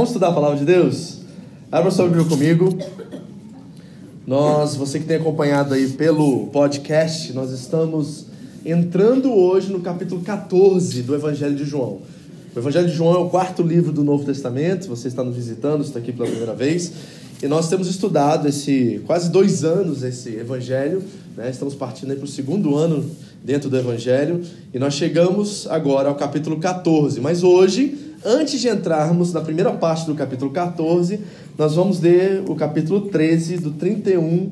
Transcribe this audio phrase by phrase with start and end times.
[0.00, 1.22] Vamos estudar a palavra de Deus?
[1.72, 2.78] Abra sua Bíblia comigo.
[4.24, 8.26] Nós, você que tem acompanhado aí pelo podcast, nós estamos
[8.64, 11.98] entrando hoje no capítulo 14 do Evangelho de João.
[12.54, 14.86] O Evangelho de João é o quarto livro do Novo Testamento.
[14.86, 16.92] Você está nos visitando, está aqui pela primeira vez.
[17.42, 21.02] E nós temos estudado esse quase dois anos esse Evangelho.
[21.36, 21.50] Né?
[21.50, 23.04] Estamos partindo para o segundo ano
[23.42, 24.42] dentro do Evangelho.
[24.72, 27.20] E nós chegamos agora ao capítulo 14.
[27.20, 31.20] Mas hoje, antes de entrarmos na primeira parte do capítulo 14,
[31.56, 34.50] nós vamos ler o capítulo 13, do 31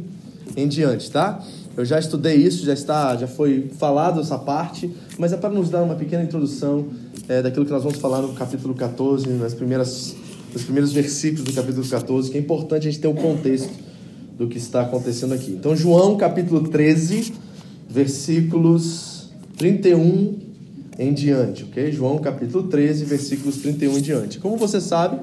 [0.56, 1.42] em diante, tá?
[1.76, 5.68] Eu já estudei isso, já está, já foi falado essa parte, mas é para nos
[5.68, 6.86] dar uma pequena introdução
[7.28, 10.16] é, daquilo que nós vamos falar no capítulo 14, nas primeiras,
[10.52, 13.72] nos primeiros versículos do capítulo 14, que é importante a gente ter um contexto
[14.38, 15.50] do que está acontecendo aqui.
[15.50, 17.34] Então, João, capítulo 13,
[17.90, 20.45] versículos 31
[20.98, 21.92] em diante, ok?
[21.92, 24.38] João, capítulo 13, versículos 31 em diante.
[24.38, 25.20] Como você sabe,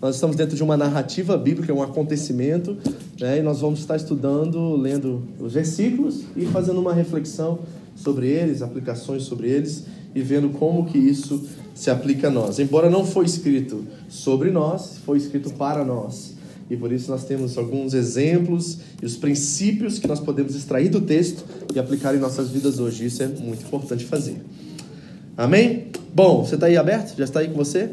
[0.00, 2.76] nós estamos dentro de uma narrativa bíblica, um acontecimento,
[3.20, 3.38] né?
[3.38, 7.60] e nós vamos estar estudando, lendo os versículos e fazendo uma reflexão
[7.94, 12.58] sobre eles, aplicações sobre eles e vendo como que isso se aplica a nós.
[12.58, 16.34] Embora não foi escrito sobre nós, foi escrito para nós.
[16.68, 21.00] E por isso nós temos alguns exemplos e os princípios que nós podemos extrair do
[21.00, 23.06] texto e aplicar em nossas vidas hoje.
[23.06, 24.36] Isso é muito importante fazer.
[25.36, 25.86] Amém?
[26.14, 27.16] Bom, você está aí aberto?
[27.16, 27.90] Já está aí com você?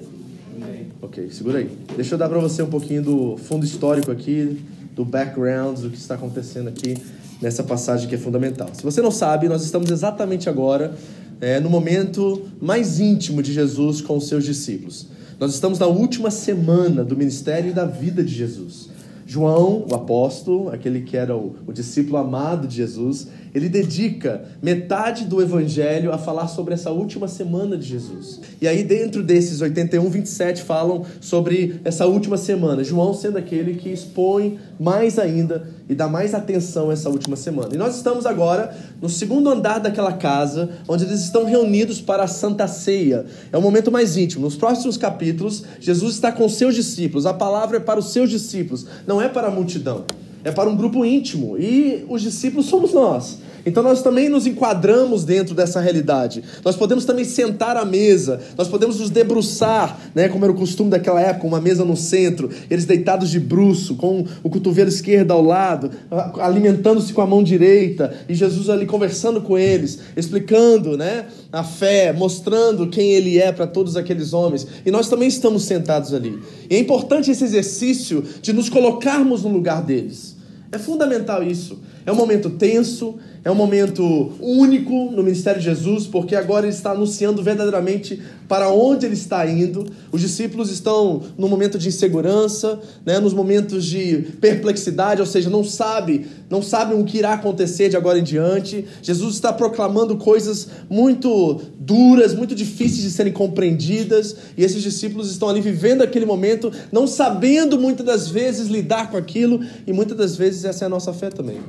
[1.02, 1.70] Ok, segura aí.
[1.96, 4.60] Deixa eu dar para você um pouquinho do fundo histórico aqui,
[4.94, 6.98] do background, do que está acontecendo aqui
[7.42, 8.68] nessa passagem que é fundamental.
[8.74, 10.94] Se você não sabe, nós estamos exatamente agora
[11.40, 15.08] é, no momento mais íntimo de Jesus com os seus discípulos.
[15.40, 18.90] Nós estamos na última semana do ministério e da vida de Jesus.
[19.26, 25.26] João, o apóstolo, aquele que era o, o, discípulo amado de Jesus, ele dedica metade
[25.26, 28.42] do evangelho a falar sobre essa última semana de Jesus.
[28.62, 32.84] E aí, dentro desses 81, 27 falam sobre essa última semana.
[32.84, 37.70] João sendo aquele que expõe mais ainda e dá mais atenção a essa última semana.
[37.74, 42.28] E nós estamos agora no segundo andar daquela casa, onde eles estão reunidos para a
[42.28, 43.26] Santa Ceia.
[43.52, 44.46] É o momento mais íntimo.
[44.46, 47.26] Nos próximos capítulos, Jesus está com seus discípulos.
[47.26, 50.06] A palavra é para os seus discípulos, não é para a multidão.
[50.44, 51.58] É para um grupo íntimo.
[51.58, 53.40] E os discípulos somos nós.
[53.66, 56.44] Então nós também nos enquadramos dentro dessa realidade.
[56.64, 60.90] Nós podemos também sentar à mesa, nós podemos nos debruçar, né, como era o costume
[60.90, 65.42] daquela época, uma mesa no centro, eles deitados de bruço, com o cotovelo esquerdo ao
[65.42, 65.92] lado,
[66.40, 72.14] alimentando-se com a mão direita, e Jesus ali conversando com eles, explicando, né, a fé,
[72.14, 74.68] mostrando quem ele é para todos aqueles homens.
[74.86, 76.40] E nós também estamos sentados ali.
[76.70, 80.38] E é importante esse exercício de nos colocarmos no lugar deles.
[80.72, 81.80] É fundamental isso.
[82.10, 86.74] É um momento tenso, é um momento único no ministério de Jesus, porque agora ele
[86.74, 89.86] está anunciando verdadeiramente para onde ele está indo.
[90.12, 95.64] Os discípulos estão no momento de insegurança, né, nos momentos de perplexidade, ou seja, não
[95.64, 98.86] sabe, não sabem o que irá acontecer de agora em diante.
[99.04, 105.48] Jesus está proclamando coisas muito duras, muito difíceis de serem compreendidas, e esses discípulos estão
[105.48, 110.36] ali vivendo aquele momento, não sabendo muitas das vezes lidar com aquilo, e muitas das
[110.36, 111.60] vezes essa é a nossa fé também.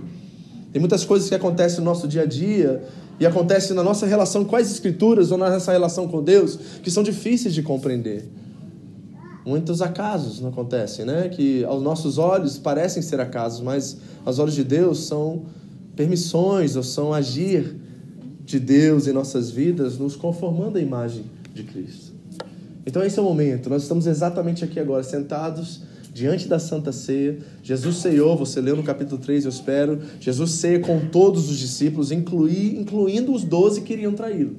[0.73, 2.83] Tem muitas coisas que acontecem no nosso dia a dia
[3.19, 6.91] e acontecem na nossa relação com as Escrituras ou na nossa relação com Deus que
[6.91, 8.29] são difíceis de compreender.
[9.45, 11.29] Muitos acasos não acontecem, né?
[11.29, 15.47] Que aos nossos olhos parecem ser acasos, mas aos olhos de Deus são
[15.97, 17.77] permissões ou são agir
[18.45, 21.25] de Deus em nossas vidas, nos conformando à imagem
[21.55, 22.13] de Cristo.
[22.87, 23.69] Então esse é o momento.
[23.69, 27.39] Nós estamos exatamente aqui agora, sentados diante da Santa Ceia.
[27.63, 30.01] Jesus ceiou, você leu no capítulo 3, eu espero.
[30.21, 34.57] Jesus ceia com todos os discípulos, inclui, incluindo os doze que iriam traí-lo.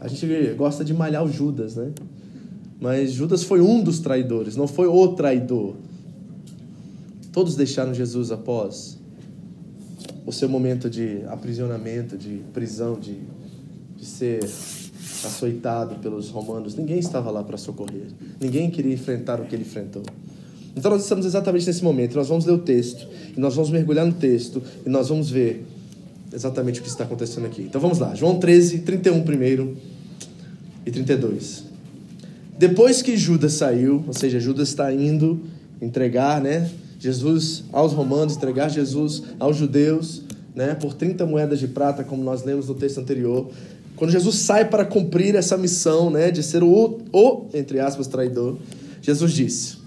[0.00, 1.92] A gente gosta de malhar o Judas, né?
[2.80, 5.74] Mas Judas foi um dos traidores, não foi o traidor.
[7.32, 8.98] Todos deixaram Jesus após
[10.26, 13.18] o seu momento de aprisionamento, de prisão, de,
[13.96, 14.44] de ser
[15.24, 16.74] açoitado pelos romanos.
[16.74, 18.06] Ninguém estava lá para socorrer.
[18.40, 20.02] Ninguém queria enfrentar o que ele enfrentou.
[20.76, 22.16] Então nós estamos exatamente nesse momento.
[22.16, 23.06] Nós vamos ler o texto,
[23.36, 25.64] e nós vamos mergulhar no texto, e nós vamos ver
[26.32, 27.62] exatamente o que está acontecendo aqui.
[27.62, 28.14] Então vamos lá.
[28.14, 29.76] João 13, 31 primeiro
[30.84, 31.64] e 32.
[32.58, 35.40] depois que Judas saiu, ou seja, Judas está indo
[35.80, 36.70] entregar, né?
[36.98, 40.22] Jesus aos romanos, entregar Jesus aos judeus,
[40.54, 40.74] né?
[40.74, 43.50] Por 30 moedas de prata, como nós lemos no texto anterior.
[43.96, 46.30] Quando Jesus sai para cumprir essa missão, né?
[46.30, 48.56] De ser o, o entre aspas, traidor,
[49.02, 49.83] Jesus disse: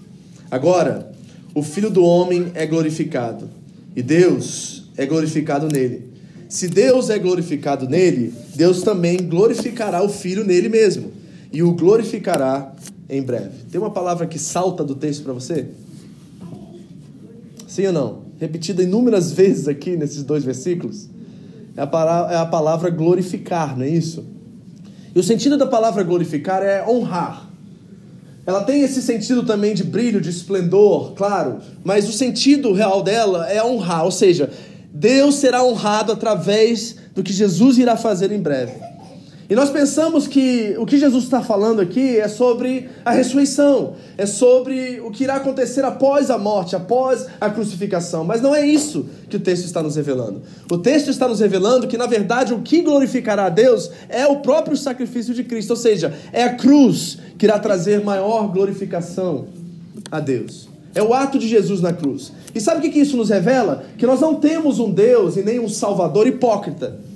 [0.50, 1.12] Agora,
[1.54, 3.48] o Filho do Homem é glorificado
[3.94, 6.08] e Deus é glorificado nele.
[6.48, 11.12] Se Deus é glorificado nele, Deus também glorificará o Filho nele mesmo
[11.52, 12.74] e o glorificará
[13.08, 13.64] em breve.
[13.70, 15.66] Tem uma palavra que salta do texto para você?
[17.66, 18.22] Sim ou não?
[18.40, 21.08] Repetida inúmeras vezes aqui nesses dois versículos.
[21.76, 24.24] É a, palavra, é a palavra glorificar, não é isso?
[25.14, 27.47] E o sentido da palavra glorificar é honrar.
[28.48, 33.46] Ela tem esse sentido também de brilho, de esplendor, claro, mas o sentido real dela
[33.46, 34.48] é honrar, ou seja,
[34.90, 38.72] Deus será honrado através do que Jesus irá fazer em breve.
[39.50, 44.26] E nós pensamos que o que Jesus está falando aqui é sobre a ressurreição, é
[44.26, 48.24] sobre o que irá acontecer após a morte, após a crucificação.
[48.24, 50.42] Mas não é isso que o texto está nos revelando.
[50.70, 54.40] O texto está nos revelando que, na verdade, o que glorificará a Deus é o
[54.40, 59.46] próprio sacrifício de Cristo, ou seja, é a cruz que irá trazer maior glorificação
[60.10, 60.68] a Deus.
[60.94, 62.32] É o ato de Jesus na cruz.
[62.54, 63.84] E sabe o que isso nos revela?
[63.96, 67.07] Que nós não temos um Deus e nem um Salvador hipócrita.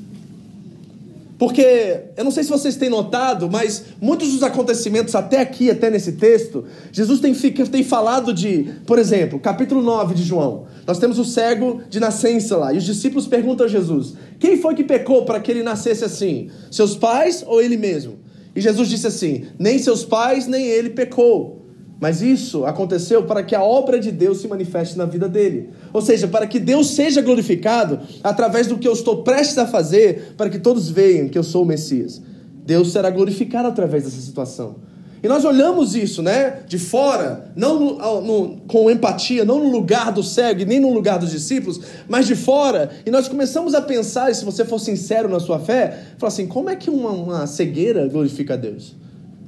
[1.42, 5.90] Porque, eu não sei se vocês têm notado, mas muitos dos acontecimentos até aqui, até
[5.90, 10.66] nesse texto, Jesus tem, tem falado de, por exemplo, capítulo 9 de João.
[10.86, 14.76] Nós temos o cego de nascença lá, e os discípulos perguntam a Jesus: quem foi
[14.76, 16.48] que pecou para que ele nascesse assim?
[16.70, 18.20] Seus pais ou ele mesmo?
[18.54, 21.61] E Jesus disse assim: nem seus pais, nem ele pecou.
[22.02, 25.70] Mas isso aconteceu para que a obra de Deus se manifeste na vida dele.
[25.92, 30.34] Ou seja, para que Deus seja glorificado através do que eu estou prestes a fazer,
[30.36, 32.20] para que todos vejam que eu sou o Messias.
[32.66, 34.78] Deus será glorificado através dessa situação.
[35.22, 40.10] E nós olhamos isso, né, de fora, não no, no, com empatia, não no lugar
[40.10, 43.80] do cego e nem no lugar dos discípulos, mas de fora, e nós começamos a
[43.80, 47.10] pensar, e se você for sincero na sua fé, falar assim: como é que uma,
[47.10, 49.00] uma cegueira glorifica a Deus?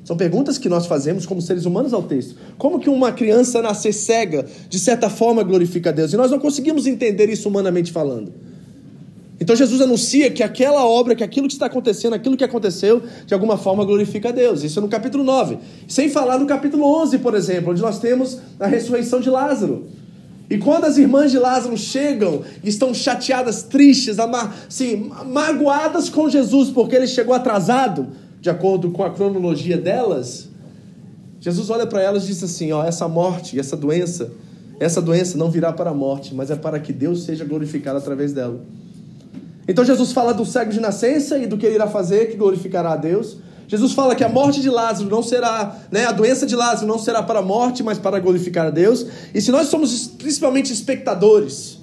[0.05, 2.37] São perguntas que nós fazemos como seres humanos ao texto.
[2.59, 6.13] Como que uma criança nascer cega, de certa forma, glorifica a Deus?
[6.13, 8.31] E nós não conseguimos entender isso humanamente falando.
[9.41, 13.35] Então Jesus anuncia que aquela obra, que aquilo que está acontecendo, aquilo que aconteceu, de
[13.35, 14.63] alguma forma glorifica a Deus.
[14.63, 15.59] Isso é no capítulo 9.
[15.89, 19.87] Sem falar no capítulo 11, por exemplo, onde nós temos a ressurreição de Lázaro.
[20.49, 26.69] E quando as irmãs de Lázaro chegam e estão chateadas, tristes, assim, magoadas com Jesus
[26.71, 28.09] porque ele chegou atrasado,
[28.45, 30.51] de acordo com a cronologia delas,
[31.41, 34.33] Jesus olha para elas e diz assim: ó, essa morte, essa doença,
[34.79, 38.35] essa doença não virá para a morte, mas é para que Deus seja glorificado através
[38.35, 38.61] dela.
[39.67, 42.93] Então Jesus fala do cego de nascença e do que ele irá fazer que glorificará
[42.93, 43.39] a Deus.
[43.67, 46.99] Jesus fala que a morte de Lázaro não será, né, a doença de Lázaro não
[46.99, 49.07] será para a morte, mas para glorificar a Deus.
[49.33, 51.79] E se nós somos principalmente espectadores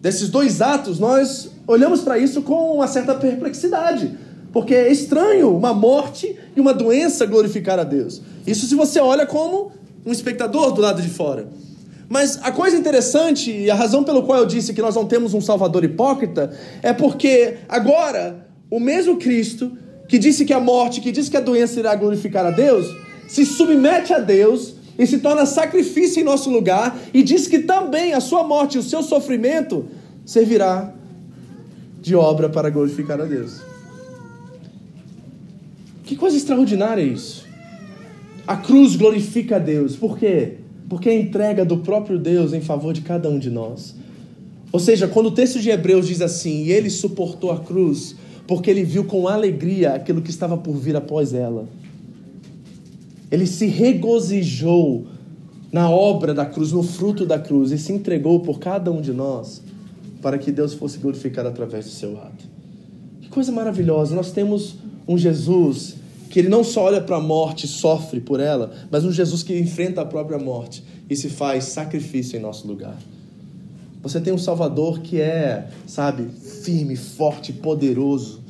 [0.00, 4.24] desses dois atos, nós olhamos para isso com uma certa perplexidade.
[4.54, 8.22] Porque é estranho uma morte e uma doença glorificar a Deus.
[8.46, 9.72] Isso se você olha como
[10.06, 11.48] um espectador do lado de fora.
[12.08, 15.34] Mas a coisa interessante e a razão pelo qual eu disse que nós não temos
[15.34, 19.72] um Salvador hipócrita é porque agora o mesmo Cristo
[20.06, 22.86] que disse que a morte, que disse que a doença irá glorificar a Deus,
[23.26, 28.12] se submete a Deus e se torna sacrifício em nosso lugar e diz que também
[28.12, 29.86] a sua morte e o seu sofrimento
[30.24, 30.92] servirá
[32.00, 33.73] de obra para glorificar a Deus.
[36.04, 37.46] Que coisa extraordinária isso.
[38.46, 39.96] A cruz glorifica a Deus.
[39.96, 40.58] Por quê?
[40.88, 43.94] Porque é a entrega do próprio Deus em favor de cada um de nós.
[44.70, 48.70] Ou seja, quando o texto de Hebreus diz assim, e ele suportou a cruz, porque
[48.70, 51.66] ele viu com alegria aquilo que estava por vir após ela.
[53.30, 55.06] Ele se regozijou
[55.72, 59.12] na obra da cruz, no fruto da cruz, e se entregou por cada um de
[59.12, 59.62] nós,
[60.20, 62.44] para que Deus fosse glorificado através do seu ato.
[63.22, 64.14] Que coisa maravilhosa!
[64.14, 65.96] Nós temos um Jesus
[66.30, 69.44] que ele não só olha para a morte e sofre por ela, mas um Jesus
[69.44, 72.98] que enfrenta a própria morte e se faz sacrifício em nosso lugar.
[74.02, 76.28] Você tem um Salvador que é, sabe,
[76.62, 78.42] firme, forte, poderoso.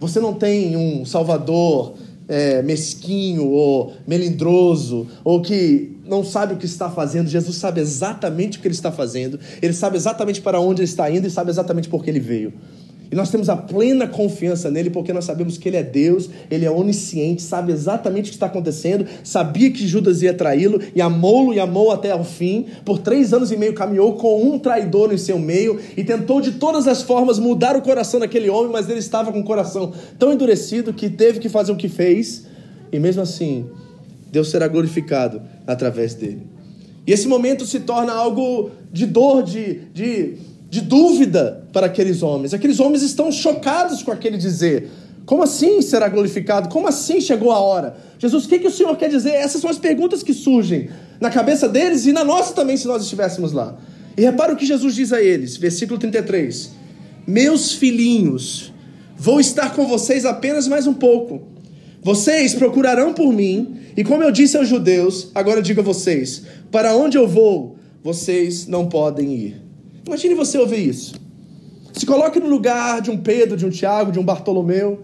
[0.00, 1.94] Você não tem um Salvador
[2.26, 7.28] é, mesquinho ou melindroso ou que não sabe o que está fazendo.
[7.28, 9.38] Jesus sabe exatamente o que ele está fazendo.
[9.62, 12.52] Ele sabe exatamente para onde ele está indo e sabe exatamente por que ele veio.
[13.10, 16.64] E nós temos a plena confiança nele porque nós sabemos que ele é Deus, ele
[16.64, 21.52] é onisciente, sabe exatamente o que está acontecendo, sabia que Judas ia traí-lo e amou-lo
[21.52, 22.66] e amou até ao fim.
[22.84, 26.52] Por três anos e meio caminhou com um traidor em seu meio e tentou de
[26.52, 30.32] todas as formas mudar o coração daquele homem, mas ele estava com o coração tão
[30.32, 32.46] endurecido que teve que fazer o que fez.
[32.92, 33.66] E mesmo assim,
[34.30, 36.42] Deus será glorificado através dele.
[37.06, 40.36] E esse momento se torna algo de dor, de, de,
[40.70, 42.54] de dúvida para aqueles homens.
[42.54, 44.88] Aqueles homens estão chocados com aquele dizer.
[45.26, 46.68] Como assim será glorificado?
[46.68, 47.96] Como assim chegou a hora?
[48.18, 49.30] Jesus, o que, que o Senhor quer dizer?
[49.30, 50.88] Essas são as perguntas que surgem
[51.20, 53.76] na cabeça deles e na nossa também, se nós estivéssemos lá.
[54.16, 56.70] E repara o que Jesus diz a eles, versículo 33.
[57.26, 58.72] Meus filhinhos,
[59.16, 61.42] vou estar com vocês apenas mais um pouco.
[62.02, 66.96] Vocês procurarão por mim, e como eu disse aos judeus, agora digo a vocês: para
[66.96, 69.69] onde eu vou, vocês não podem ir.
[70.10, 71.14] Imagine você ouvir isso.
[71.92, 74.98] Se coloque no lugar de um Pedro, de um Tiago, de um Bartolomeu,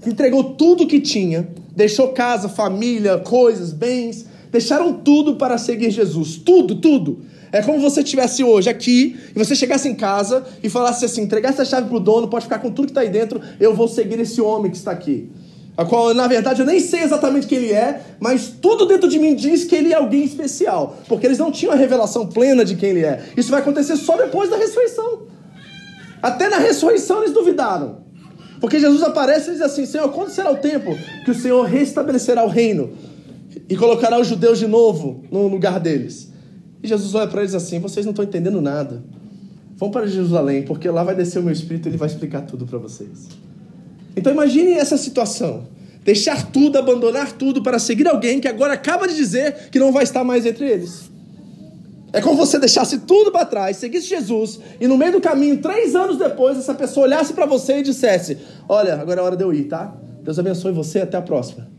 [0.00, 5.90] que entregou tudo o que tinha, deixou casa, família, coisas, bens, deixaram tudo para seguir
[5.90, 6.36] Jesus.
[6.36, 7.22] Tudo, tudo.
[7.50, 11.60] É como você estivesse hoje aqui e você chegasse em casa e falasse assim: entregasse
[11.60, 13.88] a chave para o dono, pode ficar com tudo que está aí dentro, eu vou
[13.88, 15.28] seguir esse homem que está aqui
[15.76, 19.18] a qual na verdade eu nem sei exatamente quem ele é, mas tudo dentro de
[19.18, 22.76] mim diz que ele é alguém especial, porque eles não tinham a revelação plena de
[22.76, 23.22] quem ele é.
[23.36, 25.22] Isso vai acontecer só depois da ressurreição.
[26.22, 28.02] Até na ressurreição eles duvidaram.
[28.60, 32.44] Porque Jesus aparece e diz assim: Senhor, quando será o tempo que o Senhor restabelecerá
[32.44, 32.92] o reino
[33.68, 36.30] e colocará os judeus de novo no lugar deles?
[36.80, 39.02] E Jesus olha para eles assim: Vocês não estão entendendo nada.
[39.74, 42.64] Vão para Jerusalém, porque lá vai descer o meu espírito e ele vai explicar tudo
[42.64, 43.26] para vocês.
[44.16, 45.66] Então imagine essa situação.
[46.04, 50.02] Deixar tudo, abandonar tudo para seguir alguém que agora acaba de dizer que não vai
[50.02, 51.10] estar mais entre eles.
[52.12, 55.94] É como você deixasse tudo para trás, seguisse Jesus e no meio do caminho, três
[55.94, 58.36] anos depois, essa pessoa olhasse para você e dissesse:
[58.68, 59.96] Olha, agora é hora de eu ir, tá?
[60.22, 61.70] Deus abençoe você até a próxima.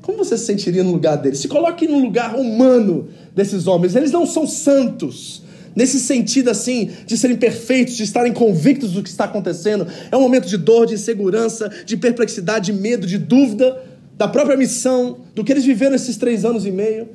[0.00, 1.40] Como você se sentiria no lugar deles?
[1.40, 3.94] Se coloque no lugar humano desses homens.
[3.94, 5.42] Eles não são santos
[5.74, 9.86] nesse sentido assim, de serem perfeitos, de estarem convictos do que está acontecendo.
[10.10, 13.82] É um momento de dor, de insegurança, de perplexidade, de medo, de dúvida
[14.16, 17.08] da própria missão, do que eles viveram esses três anos e meio.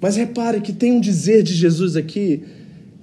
[0.00, 2.42] Mas repare que tem um dizer de Jesus aqui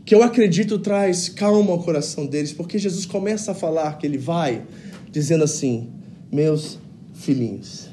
[0.05, 4.17] que eu acredito traz calma ao coração deles, porque Jesus começa a falar que ele
[4.17, 4.63] vai
[5.11, 5.89] dizendo assim:
[6.31, 6.79] Meus
[7.13, 7.89] filhinhos.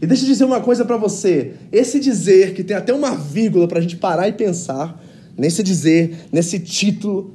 [0.00, 3.66] E deixa eu dizer uma coisa para você: esse dizer, que tem até uma vírgula
[3.66, 5.02] para a gente parar e pensar,
[5.36, 7.32] nesse dizer, nesse título,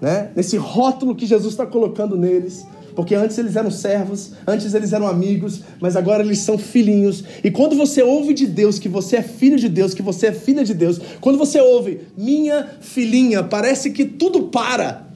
[0.00, 0.30] né?
[0.34, 2.66] nesse rótulo que Jesus está colocando neles.
[2.94, 7.24] Porque antes eles eram servos, antes eles eram amigos, mas agora eles são filhinhos.
[7.42, 10.32] E quando você ouve de Deus que você é filho de Deus, que você é
[10.32, 15.11] filha de Deus, quando você ouve minha filhinha, parece que tudo para.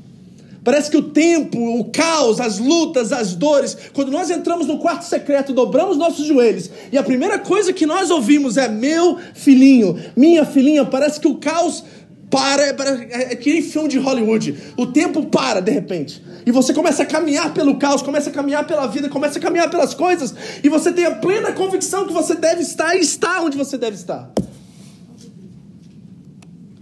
[0.67, 5.05] Parece que o tempo, o caos, as lutas, as dores, quando nós entramos no quarto
[5.05, 10.45] secreto, dobramos nossos joelhos e a primeira coisa que nós ouvimos é meu filhinho, minha
[10.45, 11.85] filhinha, parece que o caos
[12.29, 12.71] para, é,
[13.11, 14.57] é, é que nem filme de Hollywood.
[14.77, 16.21] O tempo para de repente.
[16.45, 19.71] E você começa a caminhar pelo caos, começa a caminhar pela vida, começa a caminhar
[19.71, 23.57] pelas coisas, e você tem a plena convicção que você deve estar e está onde
[23.57, 24.33] você deve estar.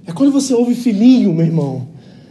[0.06, 1.88] É quando você ouve filhinho, meu irmão.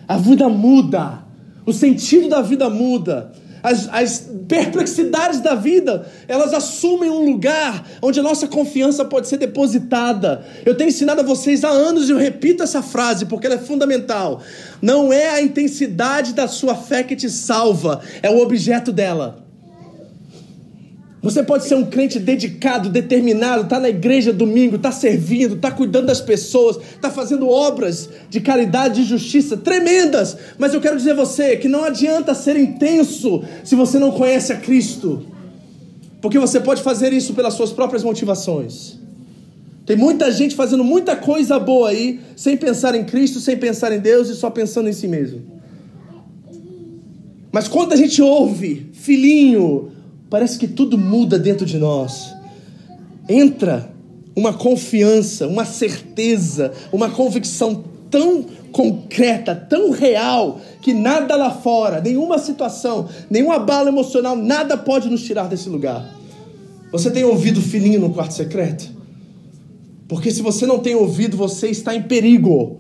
[0.07, 1.22] A vida muda.
[1.65, 3.32] O sentido da vida muda.
[3.62, 9.38] As, as, perplexidades da vida, elas assumem um lugar onde a nossa confiança pode ser
[9.38, 10.46] depositada.
[10.65, 13.60] Eu tenho ensinado a vocês há anos e eu repito essa frase porque ela é
[13.60, 14.41] fundamental.
[14.82, 19.42] Não é a intensidade da sua fé que te salva, é o objeto dela.
[21.23, 26.07] Você pode ser um crente dedicado, determinado, tá na igreja domingo, tá servindo, tá cuidando
[26.07, 30.35] das pessoas, tá fazendo obras de caridade e justiça tremendas.
[30.57, 34.51] Mas eu quero dizer a você que não adianta ser intenso se você não conhece
[34.51, 35.25] a Cristo.
[36.21, 38.99] Porque você pode fazer isso pelas suas próprias motivações.
[39.85, 43.99] Tem muita gente fazendo muita coisa boa aí, sem pensar em Cristo, sem pensar em
[43.99, 45.41] Deus e só pensando em si mesmo.
[47.49, 49.92] Mas quando a gente ouve, filhinho,
[50.33, 52.33] parece que tudo muda dentro de nós.
[53.29, 53.93] Entra
[54.35, 62.39] uma confiança, uma certeza, uma convicção tão concreta, tão real, que nada lá fora, nenhuma
[62.39, 66.03] situação, nenhum abalo emocional, nada pode nos tirar desse lugar.
[66.91, 68.89] Você tem ouvido filhinho no quarto secreto?
[70.07, 72.79] Porque se você não tem ouvido, você está em perigo.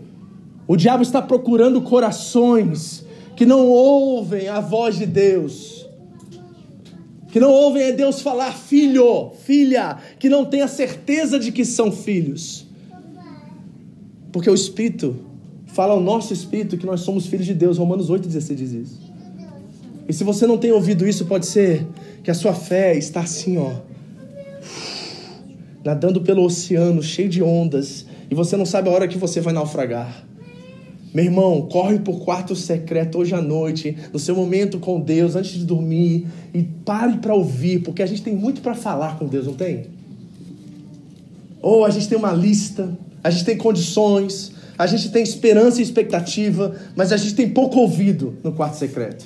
[0.67, 3.05] O diabo está procurando corações
[3.35, 5.82] que não ouvem a voz de Deus
[7.33, 11.65] que não ouvem é Deus falar filho, filha, que não têm a certeza de que
[11.65, 12.67] são filhos.
[14.31, 15.15] Porque o Espírito
[15.65, 19.01] fala ao nosso Espírito que nós somos filhos de Deus, Romanos 8,16 diz isso.
[20.07, 21.87] E se você não tem ouvido isso, pode ser
[22.23, 23.77] que a sua fé está assim, ó,
[25.83, 29.55] nadando pelo oceano, cheio de ondas, e você não sabe a hora que você vai
[29.55, 30.23] naufragar.
[31.13, 35.51] Meu irmão, corre por quarto secreto hoje à noite, no seu momento com Deus, antes
[35.51, 39.45] de dormir, e pare para ouvir, porque a gente tem muito para falar com Deus,
[39.45, 39.85] não tem?
[41.61, 45.83] Ou a gente tem uma lista, a gente tem condições, a gente tem esperança e
[45.83, 49.23] expectativa, mas a gente tem pouco ouvido no quarto secreto.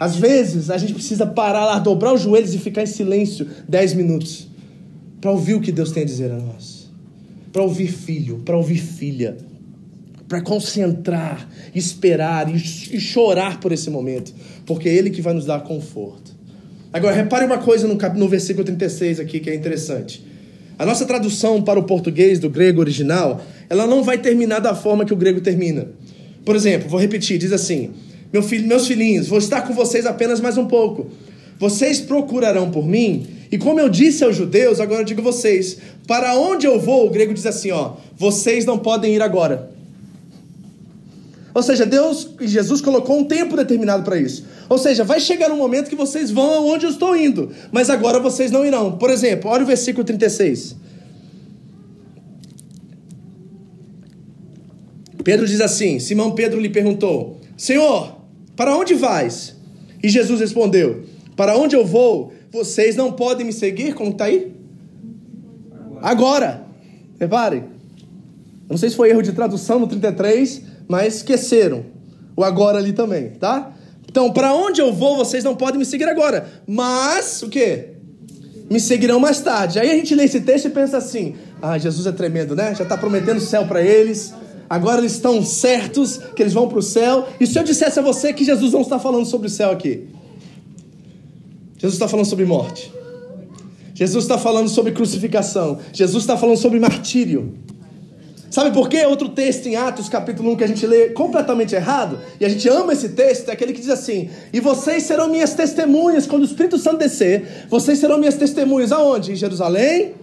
[0.00, 3.94] Às vezes a gente precisa parar lá, dobrar os joelhos e ficar em silêncio 10
[3.94, 4.46] minutos
[5.20, 6.88] para ouvir o que Deus tem a dizer a nós.
[7.52, 9.36] Para ouvir filho, para ouvir filha,
[10.28, 15.44] para concentrar, esperar e, e, chorar por esse momento, porque é Ele que vai nos
[15.44, 16.34] dar conforto.
[16.92, 20.24] Agora, repare uma coisa no, no versículo 36 aqui que é interessante.
[20.78, 25.04] A nossa tradução para o português do grego original, ela não vai terminar da forma
[25.04, 25.88] que o grego termina.
[26.44, 27.90] Por exemplo, vou repetir, diz assim:
[28.32, 31.06] Meu filho, meus filhinhos, vou estar com vocês apenas mais um pouco.
[31.58, 36.34] Vocês procurarão por mim, e como eu disse aos judeus, agora eu digo vocês: para
[36.34, 39.75] onde eu vou, o grego diz assim, ó, vocês não podem ir agora.
[41.56, 44.44] Ou seja, Deus e Jesus colocou um tempo determinado para isso.
[44.68, 48.20] Ou seja, vai chegar um momento que vocês vão aonde eu estou indo, mas agora
[48.20, 48.98] vocês não irão.
[48.98, 50.76] Por exemplo, olha o versículo 36.
[55.24, 58.14] Pedro diz assim: Simão Pedro lhe perguntou: Senhor,
[58.54, 59.56] para onde vais?
[60.02, 63.94] E Jesus respondeu: Para onde eu vou, vocês não podem me seguir.
[63.94, 64.52] Como está aí?
[66.02, 66.66] Agora.
[67.18, 67.64] Repare.
[68.68, 71.84] Não sei se foi erro de tradução no 33 mas esqueceram
[72.36, 73.72] o agora ali também, tá?
[74.08, 76.48] Então, para onde eu vou, vocês não podem me seguir agora.
[76.66, 77.90] Mas, o quê?
[78.70, 79.78] Me seguirão mais tarde.
[79.78, 82.74] Aí a gente lê esse texto e pensa assim: ah, Jesus é tremendo, né?
[82.74, 84.32] Já está prometendo céu para eles.
[84.68, 87.28] Agora eles estão certos que eles vão para o céu.
[87.38, 90.08] E se eu dissesse a você que Jesus não está falando sobre o céu aqui?
[91.78, 92.92] Jesus está falando sobre morte.
[93.94, 95.78] Jesus está falando sobre crucificação.
[95.92, 97.54] Jesus está falando sobre martírio.
[98.50, 99.04] Sabe por quê?
[99.04, 102.68] Outro texto em Atos, capítulo 1, que a gente lê completamente errado, e a gente
[102.68, 106.46] ama esse texto, é aquele que diz assim: E vocês serão minhas testemunhas quando o
[106.46, 107.66] Espírito Santo descer.
[107.68, 109.32] Vocês serão minhas testemunhas aonde?
[109.32, 110.14] Em Jerusalém,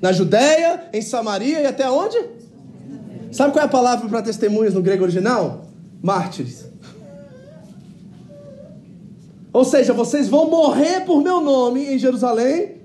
[0.00, 2.16] na Judéia, em Samaria e até onde?
[3.30, 5.66] Sabe qual é a palavra para testemunhas no grego original?
[6.02, 6.64] Mártires.
[9.52, 12.76] Ou seja, vocês vão morrer por meu nome em Jerusalém,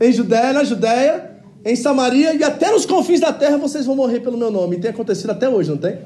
[0.00, 1.29] em Judéia, na Judéia,
[1.64, 4.76] em Samaria e até nos confins da terra vocês vão morrer pelo meu nome.
[4.76, 5.98] E tem acontecido até hoje, não tem?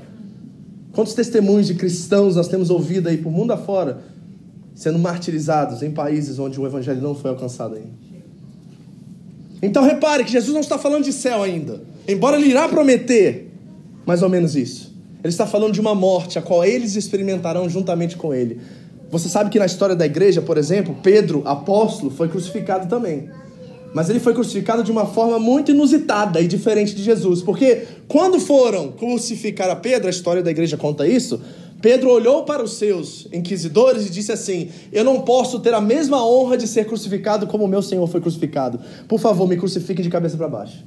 [0.93, 3.99] Quantos testemunhos de cristãos nós temos ouvido aí por mundo afora
[4.75, 8.05] sendo martirizados em países onde o evangelho não foi alcançado ainda?
[9.62, 13.51] Então repare que Jesus não está falando de céu ainda, embora ele irá prometer
[14.05, 14.93] mais ou menos isso.
[15.23, 18.61] Ele está falando de uma morte a qual eles experimentarão juntamente com ele.
[19.11, 23.31] Você sabe que na história da igreja, por exemplo, Pedro, apóstolo, foi crucificado também.
[23.94, 27.40] Mas ele foi crucificado de uma forma muito inusitada e diferente de Jesus.
[27.40, 31.40] Porque quando foram crucificar a Pedro, a história da igreja conta isso,
[31.80, 36.26] Pedro olhou para os seus inquisidores e disse assim: Eu não posso ter a mesma
[36.26, 38.80] honra de ser crucificado como o meu Senhor foi crucificado.
[39.07, 40.85] Por favor, me crucifiquem de cabeça para baixo.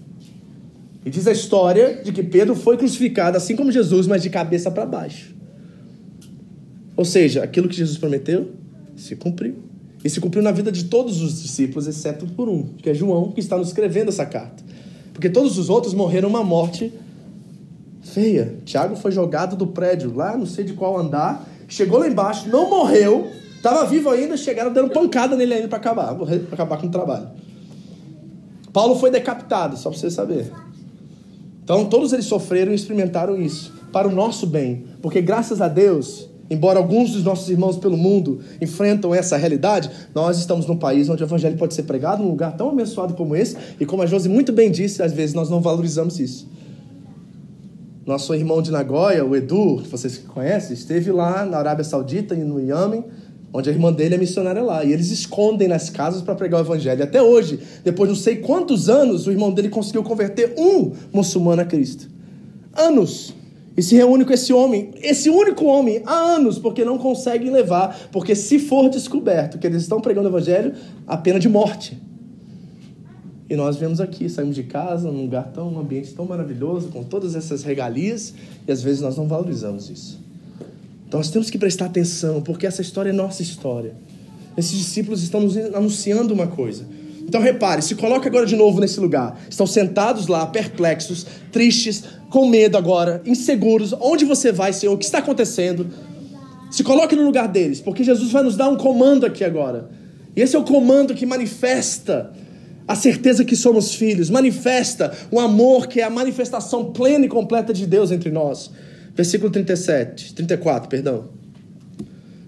[1.06, 4.70] E diz a história de que Pedro foi crucificado assim como Jesus, mas de cabeça
[4.70, 5.34] para baixo.
[6.98, 8.52] Ou seja, aquilo que Jesus prometeu
[8.98, 9.67] se cumpriu.
[10.04, 13.32] E se cumpriu na vida de todos os discípulos, exceto por um, que é João,
[13.32, 14.64] que está nos escrevendo essa carta.
[15.12, 16.94] Porque todos os outros morreram uma morte
[18.02, 18.56] feia.
[18.66, 22.70] Tiago foi jogado do prédio, lá não sei de qual andar, chegou lá embaixo, não
[22.70, 26.92] morreu, estava vivo ainda, chegaram dando pancada nele ainda para acabar, para acabar com o
[26.92, 27.30] trabalho.
[28.72, 30.52] Paulo foi decapitado, só para você saber.
[31.64, 36.30] Então todos eles sofreram e experimentaram isso, para o nosso bem, porque graças a Deus
[36.50, 41.22] Embora alguns dos nossos irmãos pelo mundo enfrentam essa realidade, nós estamos num país onde
[41.22, 44.30] o evangelho pode ser pregado num lugar tão abençoado como esse, e como a Josi
[44.30, 46.48] muito bem disse, às vezes nós não valorizamos isso.
[48.06, 52.38] Nosso irmão de Nagoya, o Edu, que vocês conhecem, esteve lá na Arábia Saudita e
[52.38, 53.04] no Iêmen,
[53.52, 56.64] onde a irmã dele é missionária lá, e eles escondem nas casas para pregar o
[56.64, 57.04] evangelho.
[57.04, 61.62] Até hoje, depois de não sei quantos anos, o irmão dele conseguiu converter um muçulmano
[61.62, 62.10] a Cristo.
[62.74, 63.34] Anos
[63.78, 68.10] e se reúne com esse homem, esse único homem, há anos, porque não conseguem levar,
[68.12, 70.74] porque se for descoberto que eles estão pregando o evangelho,
[71.06, 71.96] a pena de morte.
[73.48, 77.04] E nós vemos aqui, saímos de casa, num lugar tão, um ambiente tão maravilhoso, com
[77.04, 78.34] todas essas regalias,
[78.68, 80.20] e às vezes nós não valorizamos isso.
[81.08, 83.94] Então nós temos que prestar atenção, porque essa história é nossa história.
[84.58, 86.84] Esses discípulos estão nos anunciando uma coisa.
[87.28, 89.38] Então repare, se coloque agora de novo nesse lugar.
[89.50, 93.94] Estão sentados lá, perplexos, tristes, com medo agora, inseguros.
[94.00, 94.94] Onde você vai, Senhor?
[94.94, 95.88] O que está acontecendo?
[96.72, 99.90] Se coloque no lugar deles, porque Jesus vai nos dar um comando aqui agora.
[100.36, 102.32] E esse é o comando que manifesta
[102.88, 107.74] a certeza que somos filhos, manifesta o amor que é a manifestação plena e completa
[107.74, 108.72] de Deus entre nós.
[109.14, 111.26] Versículo 37, 34, perdão.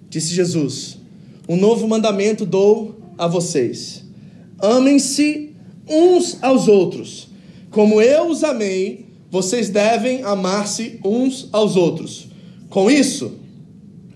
[0.10, 0.98] Disse Jesus:
[1.50, 4.09] Um novo mandamento dou a vocês.
[4.62, 5.56] Amem-se
[5.88, 7.30] uns aos outros.
[7.72, 12.30] Como eu os amei, vocês devem amar-se uns aos outros.
[12.70, 13.34] Com isso,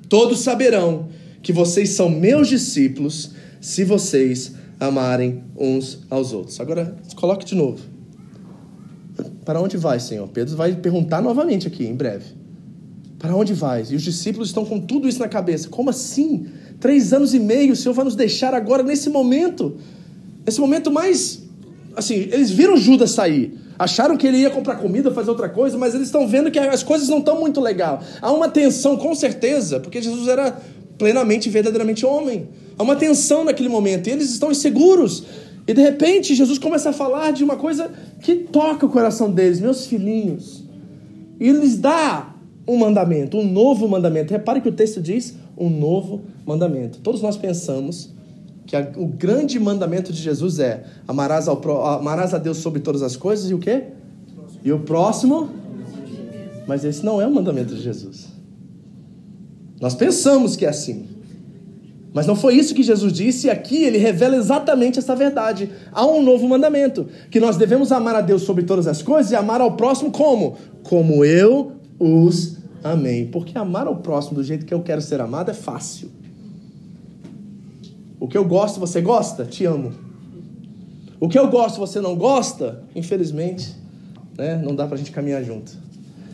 [0.10, 1.10] todos saberão
[1.42, 6.60] que vocês são meus discípulos se vocês amarem uns aos outros.
[6.60, 7.80] Agora, coloque de novo.
[9.46, 10.28] Para onde vai, Senhor?
[10.30, 12.26] Pedro vai perguntar novamente aqui, em breve.
[13.20, 13.86] Para onde vai?
[13.90, 15.70] E os discípulos estão com tudo isso na cabeça.
[15.70, 16.48] Como assim?
[16.80, 19.78] Três anos e meio, o Senhor vai nos deixar agora nesse momento.
[20.46, 21.42] Nesse momento mais.
[21.96, 23.58] Assim, eles viram Judas sair.
[23.78, 26.84] Acharam que ele ia comprar comida, fazer outra coisa, mas eles estão vendo que as
[26.84, 28.02] coisas não estão muito legal.
[28.22, 30.58] Há uma tensão, com certeza, porque Jesus era
[30.98, 32.48] plenamente e verdadeiramente homem.
[32.78, 35.24] Há uma tensão naquele momento, e eles estão inseguros.
[35.68, 37.90] E de repente Jesus começa a falar de uma coisa
[38.22, 40.64] que toca o coração deles, meus filhinhos.
[41.40, 42.36] E lhes dá
[42.68, 44.32] um mandamento, um novo mandamento.
[44.32, 47.00] Repare que o texto diz um novo mandamento.
[47.00, 48.14] Todos nós pensamos
[48.66, 53.02] que a, o grande mandamento de Jesus é amarás, ao, amarás a Deus sobre todas
[53.02, 53.84] as coisas e o quê?
[54.64, 55.50] E o próximo?
[56.68, 58.28] Mas esse não é o mandamento de Jesus.
[59.82, 61.08] Nós pensamos que é assim.
[62.14, 65.70] Mas não foi isso que Jesus disse, e aqui ele revela exatamente essa verdade.
[65.92, 69.36] Há um novo mandamento: que nós devemos amar a Deus sobre todas as coisas e
[69.36, 70.56] amar ao próximo como?
[70.84, 73.26] Como eu os amei.
[73.26, 76.12] Porque amar ao próximo do jeito que eu quero ser amado é fácil.
[78.24, 79.44] O que eu gosto, você gosta?
[79.44, 79.92] Te amo.
[81.20, 82.82] O que eu gosto, você não gosta?
[82.96, 83.76] Infelizmente,
[84.38, 85.74] né, não dá pra gente caminhar junto.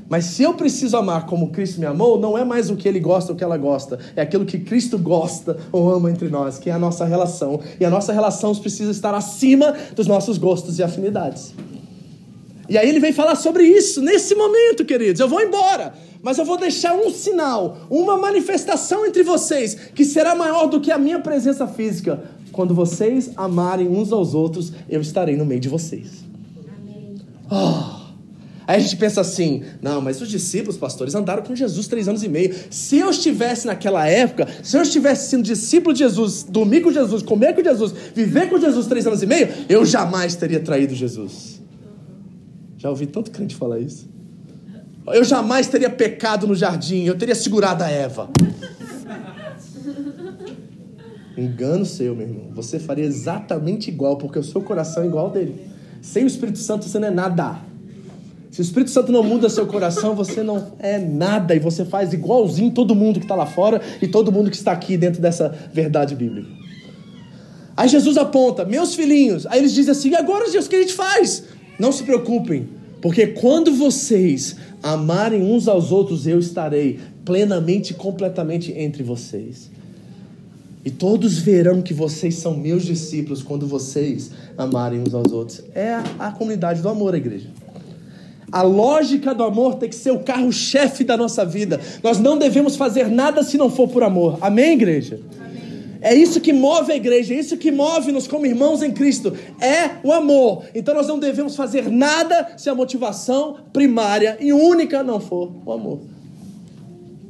[0.07, 2.99] Mas se eu preciso amar como Cristo me amou, não é mais o que ele
[2.99, 6.59] gosta ou o que ela gosta, é aquilo que Cristo gosta ou ama entre nós,
[6.59, 7.59] que é a nossa relação.
[7.79, 11.55] E a nossa relação precisa estar acima dos nossos gostos e afinidades.
[12.69, 15.19] E aí ele vem falar sobre isso nesse momento, queridos.
[15.19, 20.35] Eu vou embora, mas eu vou deixar um sinal, uma manifestação entre vocês que será
[20.35, 22.23] maior do que a minha presença física.
[22.51, 26.23] Quando vocês amarem uns aos outros, eu estarei no meio de vocês.
[26.77, 27.15] Amém.
[27.49, 27.99] Oh.
[28.67, 32.21] Aí a gente pensa assim: não, mas os discípulos, pastores, andaram com Jesus três anos
[32.21, 32.53] e meio.
[32.69, 37.23] Se eu estivesse naquela época, se eu estivesse sendo discípulo de Jesus, dormir com Jesus,
[37.23, 41.58] comer com Jesus, viver com Jesus três anos e meio, eu jamais teria traído Jesus.
[42.79, 44.07] Já ouvi tanto crente falar isso.
[45.07, 48.29] Eu jamais teria pecado no jardim, eu teria segurado a Eva.
[51.37, 52.51] Engano seu, meu irmão.
[52.53, 55.59] Você faria exatamente igual, porque o seu coração é igual ao dele.
[56.01, 57.59] Sem o Espírito Santo você não é nada.
[58.49, 62.13] Se o Espírito Santo não muda seu coração, você não é nada e você faz
[62.13, 65.53] igualzinho todo mundo que está lá fora e todo mundo que está aqui dentro dessa
[65.73, 66.49] verdade bíblica.
[67.75, 70.93] Aí Jesus aponta, meus filhinhos, aí eles dizem assim: agora, Deus, o que a gente
[70.93, 71.43] faz?
[71.79, 72.67] Não se preocupem,
[73.01, 79.71] porque quando vocês amarem uns aos outros, eu estarei plenamente e completamente entre vocês.
[80.83, 85.61] E todos verão que vocês são meus discípulos quando vocês amarem uns aos outros.
[85.73, 87.47] É a comunidade do amor, a igreja.
[88.51, 91.79] A lógica do amor tem que ser o carro-chefe da nossa vida.
[92.03, 94.37] Nós não devemos fazer nada se não for por amor.
[94.41, 95.19] Amém, igreja?
[96.01, 99.35] É isso que move a igreja, é isso que move-nos como irmãos em Cristo.
[99.59, 100.65] É o amor.
[100.73, 105.71] Então nós não devemos fazer nada se a motivação primária e única não for o
[105.71, 105.99] amor.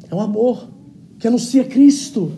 [0.10, 0.68] É um amor
[1.18, 2.32] que anuncia Cristo.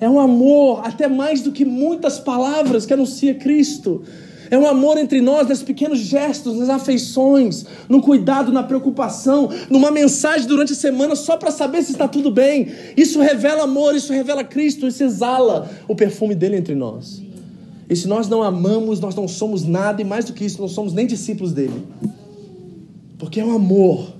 [0.00, 4.02] É um amor, até mais do que muitas palavras, que anuncia Cristo.
[4.50, 9.92] É um amor entre nós, nos pequenos gestos, nas afeições, no cuidado, na preocupação, numa
[9.92, 12.66] mensagem durante a semana só para saber se está tudo bem.
[12.96, 17.22] Isso revela amor, isso revela Cristo, isso exala o perfume dele entre nós.
[17.88, 20.68] E se nós não amamos, nós não somos nada, e mais do que isso, não
[20.68, 21.84] somos nem discípulos dele.
[23.18, 24.14] Porque é o amor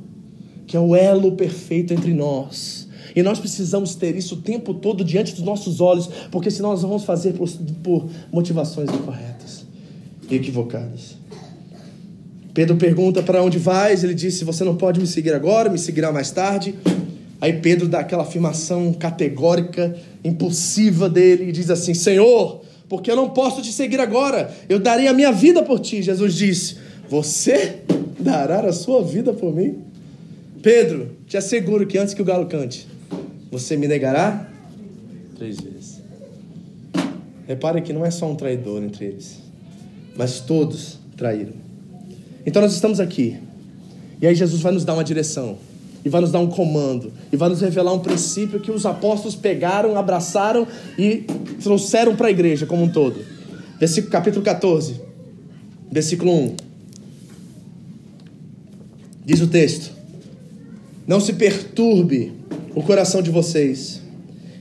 [0.65, 2.89] que é o elo perfeito entre nós.
[3.17, 6.83] E nós precisamos ter isso o tempo todo diante dos nossos olhos, porque senão nós
[6.83, 7.51] vamos fazer por,
[7.83, 9.60] por motivações incorretas
[10.37, 11.21] equivocadas.
[12.53, 16.13] Pedro pergunta para onde vais, ele disse: Você não pode me seguir agora, me seguirá
[16.13, 16.75] mais tarde.
[17.41, 23.31] Aí Pedro dá aquela afirmação categórica, impulsiva dele e diz assim: Senhor, porque eu não
[23.31, 26.03] posso te seguir agora, eu darei a minha vida por ti.
[26.03, 26.77] Jesus disse:
[27.09, 27.79] Você
[28.19, 29.79] dará a sua vida por mim?
[30.61, 32.87] Pedro, te asseguro que antes que o galo cante,
[33.51, 34.51] você me negará
[35.37, 36.01] três vezes.
[37.47, 39.50] Repare que não é só um traidor entre eles
[40.17, 41.53] mas todos traíram.
[42.45, 43.37] Então nós estamos aqui.
[44.21, 45.59] E aí Jesus vai nos dar uma direção,
[46.05, 49.35] e vai nos dar um comando, e vai nos revelar um princípio que os apóstolos
[49.35, 50.67] pegaram, abraçaram
[50.99, 51.25] e
[51.63, 53.25] trouxeram para a igreja como um todo.
[53.79, 55.01] Versículo capítulo 14,
[55.91, 56.57] versículo 1.
[59.25, 59.91] Diz o texto:
[61.07, 62.33] Não se perturbe
[62.75, 64.01] o coração de vocês.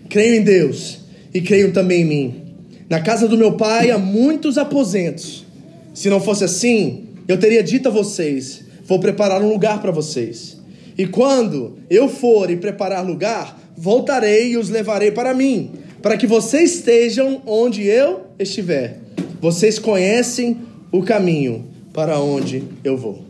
[0.09, 0.99] Creio em Deus
[1.33, 2.48] e creio também em mim.
[2.89, 5.45] Na casa do meu pai há muitos aposentos.
[5.93, 10.57] Se não fosse assim, eu teria dito a vocês: vou preparar um lugar para vocês.
[10.97, 15.71] E quando eu for e preparar lugar, voltarei e os levarei para mim,
[16.01, 18.99] para que vocês estejam onde eu estiver.
[19.39, 20.57] Vocês conhecem
[20.91, 23.23] o caminho para onde eu vou.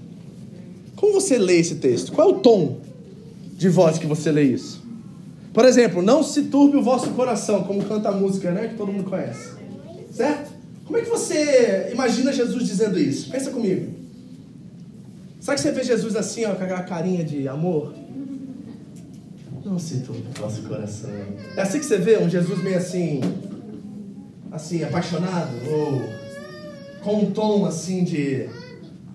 [0.95, 2.11] Como você lê esse texto?
[2.11, 2.77] Qual é o tom
[3.57, 4.78] de voz que você lê isso?
[5.53, 8.91] Por exemplo, não se turbe o vosso coração, como canta a música, né, que todo
[8.91, 9.51] mundo conhece.
[10.11, 10.51] Certo?
[10.85, 13.29] Como é que você imagina Jesus dizendo isso?
[13.29, 13.93] Pensa comigo.
[15.39, 17.93] Será que você vê Jesus assim, ó, com aquela carinha de amor?
[19.63, 21.09] Não se turbe o vosso coração.
[21.55, 23.21] É assim que você vê um Jesus meio assim,
[24.51, 26.09] assim, apaixonado, ou
[27.03, 28.49] com um tom assim de,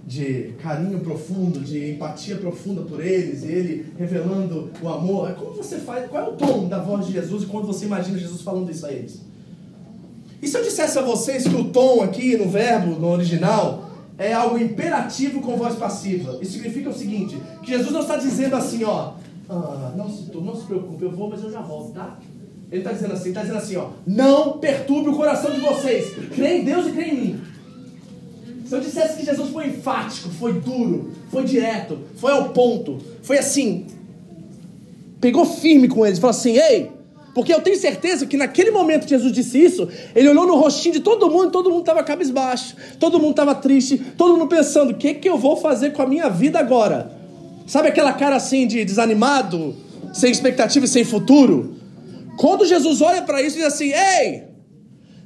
[0.06, 5.32] de carinho profundo, de empatia profunda por eles, e ele revelando o amor.
[5.34, 6.08] Como você faz?
[6.08, 8.92] Qual é o tom da voz de Jesus quando você imagina Jesus falando isso a
[8.92, 9.22] eles?
[10.42, 14.32] E se eu dissesse a vocês que o tom aqui no verbo, no original, é
[14.32, 16.38] algo imperativo com voz passiva?
[16.42, 19.14] Isso significa o seguinte: que Jesus não está dizendo assim, ó,
[19.48, 22.18] ah, não, se, não se preocupe, eu vou, mas eu já volto, tá?
[22.70, 26.12] Ele está dizendo assim, está dizendo assim, ó, não perturbe o coração de vocês.
[26.34, 27.40] Crê em Deus e crê em mim.
[28.74, 33.38] Se eu dissesse que Jesus foi enfático, foi duro, foi direto, foi ao ponto, foi
[33.38, 33.86] assim,
[35.20, 36.90] pegou firme com eles, falou assim, ei,
[37.32, 40.94] porque eu tenho certeza que naquele momento que Jesus disse isso, ele olhou no rostinho
[40.94, 44.94] de todo mundo, todo mundo estava cabisbaixo, todo mundo estava triste, todo mundo pensando, o
[44.94, 47.12] que, que eu vou fazer com a minha vida agora?
[47.68, 49.76] Sabe aquela cara assim de desanimado,
[50.12, 51.76] sem expectativa e sem futuro?
[52.36, 54.48] Quando Jesus olha para isso, diz assim: Ei,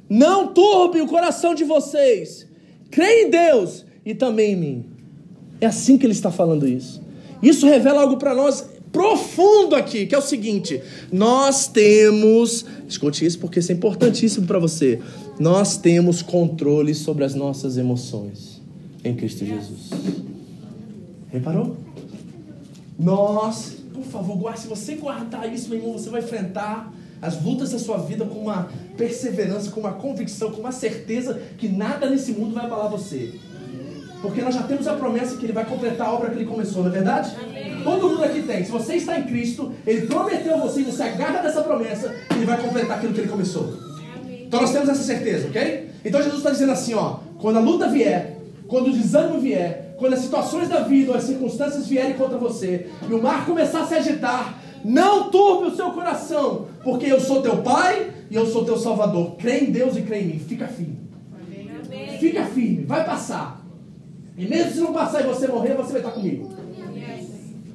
[0.07, 2.47] não turbe o coração de vocês,
[2.89, 4.85] creia em Deus e também em mim.
[5.61, 7.01] É assim que ele está falando isso.
[7.41, 13.39] Isso revela algo para nós profundo aqui, que é o seguinte: nós temos, escute isso
[13.39, 14.99] porque isso é importantíssimo para você.
[15.39, 18.61] Nós temos controle sobre as nossas emoções
[19.03, 19.89] em Cristo Jesus.
[21.29, 21.77] Reparou?
[22.97, 24.61] Nós, por favor, guarde.
[24.61, 28.39] Se você guardar isso, meu irmão, você vai enfrentar as lutas da sua vida com
[28.39, 33.33] uma perseverança, com uma convicção, com uma certeza que nada nesse mundo vai abalar você.
[34.21, 36.83] Porque nós já temos a promessa que ele vai completar a obra que ele começou,
[36.83, 37.33] não é verdade?
[37.41, 37.81] Amém.
[37.83, 38.65] Todo mundo aqui tem.
[38.65, 42.35] Se você está em Cristo, ele prometeu a você, e você agarra dessa promessa, que
[42.35, 43.73] ele vai completar aquilo que ele começou.
[44.17, 44.43] Amém.
[44.45, 45.89] Então nós temos essa certeza, ok?
[46.03, 50.13] Então Jesus está dizendo assim, ó, quando a luta vier, quando o desânimo vier, quando
[50.13, 53.95] as situações da vida, as circunstâncias vierem contra você, e o mar começar a se
[53.95, 58.77] agitar, não turbe o seu coração, porque eu sou teu Pai e eu sou teu
[58.77, 59.35] Salvador.
[59.37, 60.39] Crê em Deus e crê em mim.
[60.39, 60.99] Fica firme.
[61.85, 62.17] Amém.
[62.19, 63.65] Fica firme, vai passar.
[64.37, 66.49] E mesmo se não passar e você morrer, você vai estar comigo.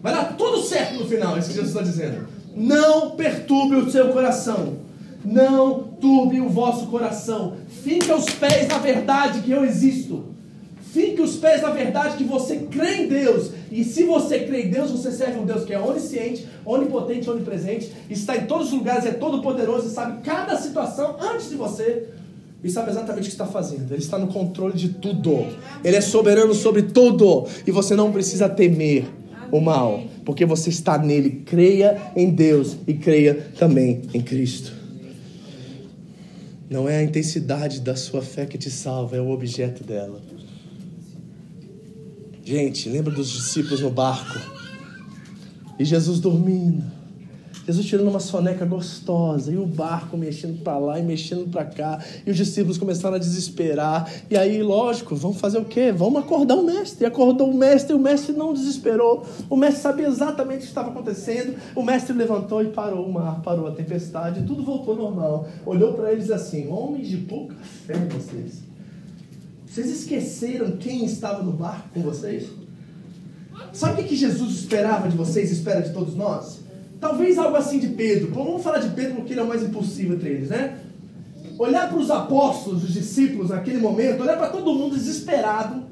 [0.02, 2.26] Vai dar tudo certo no final, é isso que Jesus está dizendo.
[2.54, 4.76] Não perturbe o seu coração.
[5.24, 7.56] Não turbe o vosso coração.
[7.68, 10.33] Fique aos pés da verdade que eu existo.
[10.94, 13.50] Fique os pés na verdade que você crê em Deus.
[13.72, 17.90] E se você crê em Deus, você serve um Deus que é onisciente, onipotente, onipresente,
[18.08, 22.10] está em todos os lugares, é todo poderoso e sabe cada situação antes de você.
[22.62, 23.90] E sabe exatamente o que está fazendo.
[23.90, 25.48] Ele está no controle de tudo.
[25.82, 27.44] Ele é soberano sobre tudo.
[27.66, 29.04] E você não precisa temer
[29.50, 31.42] o mal, porque você está nele.
[31.44, 34.72] Creia em Deus e creia também em Cristo.
[36.70, 40.22] Não é a intensidade da sua fé que te salva, é o objeto dela.
[42.44, 44.38] Gente, lembra dos discípulos no barco?
[45.78, 46.84] E Jesus dormindo.
[47.66, 52.04] Jesus tirando uma soneca gostosa e o barco mexendo para lá e mexendo para cá.
[52.26, 54.12] E os discípulos começaram a desesperar.
[54.30, 55.90] E aí, lógico, vamos fazer o quê?
[55.90, 57.04] Vamos acordar o mestre.
[57.04, 59.24] E acordou o mestre e o mestre não desesperou.
[59.48, 61.56] O mestre sabia exatamente o que estava acontecendo.
[61.74, 64.42] O mestre levantou e parou o mar, parou a tempestade.
[64.42, 65.48] Tudo voltou normal.
[65.64, 67.54] Olhou para eles assim: Homens de pouca
[67.86, 68.73] fé, vocês.
[69.74, 72.44] Vocês esqueceram quem estava no barco com vocês?
[73.72, 76.60] Sabe o que Jesus esperava de vocês, espera de todos nós?
[77.00, 78.30] Talvez algo assim de Pedro.
[78.32, 80.78] Vamos falar de Pedro porque ele é o mais impulsivo entre eles, né?
[81.58, 85.82] Olhar para os apóstolos, os discípulos naquele momento, olhar para todo mundo desesperado,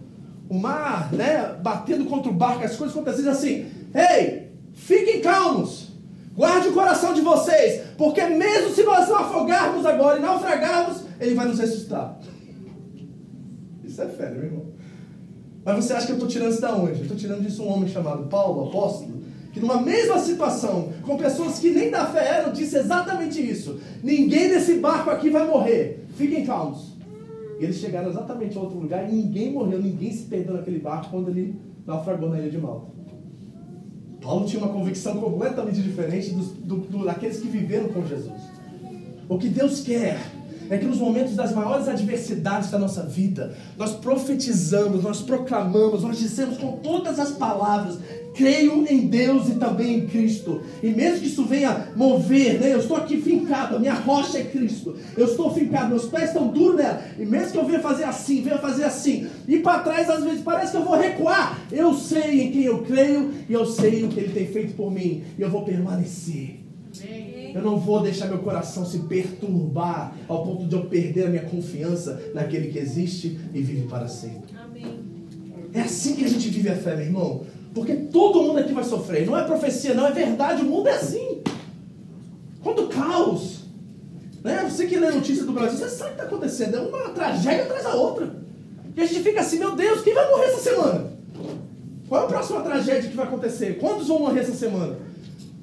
[0.49, 3.67] o mar, né, batendo contra o barco, as coisas acontecendo assim.
[3.93, 5.89] Ei, fiquem calmos.
[6.37, 11.35] Guarde o coração de vocês, porque mesmo se nós não afogarmos agora e naufragarmos, ele
[11.35, 12.17] vai nos ressuscitar.
[13.93, 14.65] Isso é fé, meu irmão.
[15.63, 16.97] Mas você acha que eu estou tirando isso da onde?
[16.97, 21.59] Eu estou tirando disso um homem chamado Paulo, apóstolo, que numa mesma situação, com pessoas
[21.59, 23.79] que nem da fé eram, disse exatamente isso.
[24.03, 26.07] Ninguém desse barco aqui vai morrer.
[26.17, 26.97] Fiquem calmos.
[27.61, 31.11] E eles chegaram exatamente a outro lugar e ninguém morreu, ninguém se perdeu naquele barco
[31.11, 31.55] quando ele
[31.87, 32.87] naufragou na ilha de Malta.
[34.23, 38.41] Paulo tinha uma convicção completamente diferente dos, do, do, daqueles que viveram com Jesus.
[39.29, 40.19] O que Deus quer
[40.75, 46.19] é que nos momentos das maiores adversidades da nossa vida, nós profetizamos, nós proclamamos, nós
[46.19, 47.99] dizemos com todas as palavras:
[48.35, 50.63] creio em Deus e também em Cristo.
[50.83, 52.73] E mesmo que isso venha mover, né?
[52.73, 54.97] Eu estou aqui fincado, a minha rocha é Cristo.
[55.15, 57.03] Eu estou fincado, meus pés estão duros nela.
[57.19, 60.41] E mesmo que eu venha fazer assim, venha fazer assim, e para trás às vezes
[60.41, 61.61] parece que eu vou recuar.
[61.71, 64.91] Eu sei em quem eu creio e eu sei o que ele tem feito por
[64.91, 65.23] mim.
[65.39, 66.61] E eu vou permanecer.
[67.55, 71.43] Eu não vou deixar meu coração se perturbar ao ponto de eu perder a minha
[71.43, 74.55] confiança naquele que existe e vive para sempre.
[74.57, 75.01] Amém.
[75.73, 77.47] É assim que a gente vive a fé, meu irmão.
[77.75, 79.27] Porque todo mundo aqui vai sofrer.
[79.27, 80.63] Não é profecia, não é verdade.
[80.63, 81.43] O mundo é assim.
[82.63, 83.63] Quando caos.
[84.45, 84.67] Né?
[84.69, 86.77] Você que lê notícias do Brasil, você sabe o que está acontecendo.
[86.77, 88.35] É uma tragédia atrás da outra.
[88.95, 91.13] E a gente fica assim, meu Deus, quem vai morrer essa semana?
[92.09, 93.79] Qual é a próxima tragédia que vai acontecer?
[93.79, 94.97] Quantos vão morrer essa semana?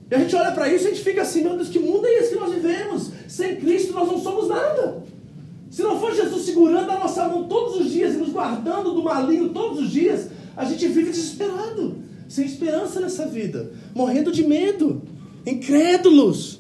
[0.10, 2.06] E a gente olha para isso e a gente fica assim, meu Deus, que mundo
[2.06, 3.12] é esse que nós vivemos?
[3.28, 5.04] Sem Cristo nós não somos nada.
[5.70, 9.04] Se não for Jesus segurando a nossa mão todos os dias e nos guardando do
[9.04, 15.02] maligno todos os dias, a gente vive desesperado, sem esperança nessa vida, morrendo de medo,
[15.46, 16.60] incrédulos.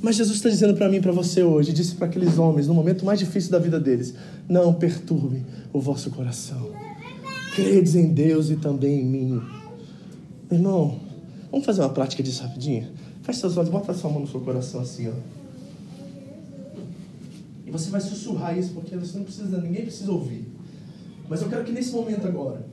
[0.00, 2.72] Mas Jesus está dizendo para mim e para você hoje, disse para aqueles homens no
[2.72, 4.14] momento mais difícil da vida deles:
[4.48, 6.70] Não perturbe o vosso coração.
[7.54, 9.42] Credes em Deus e também em mim.
[10.50, 10.98] Irmão,
[11.50, 12.88] Vamos fazer uma prática disso rapidinho?
[13.22, 15.12] Feche seus olhos, bota sua mão no seu coração assim, ó.
[17.66, 20.48] E você vai sussurrar isso, porque você não precisa, ninguém precisa ouvir.
[21.28, 22.64] Mas eu quero que nesse momento agora,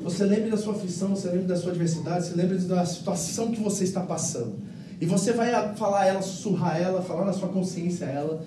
[0.00, 3.60] você lembre da sua aflição, você lembre da sua adversidade, você lembre da situação que
[3.60, 4.54] você está passando.
[5.00, 8.44] E você vai falar ela, sussurrar ela, falar na sua consciência ela.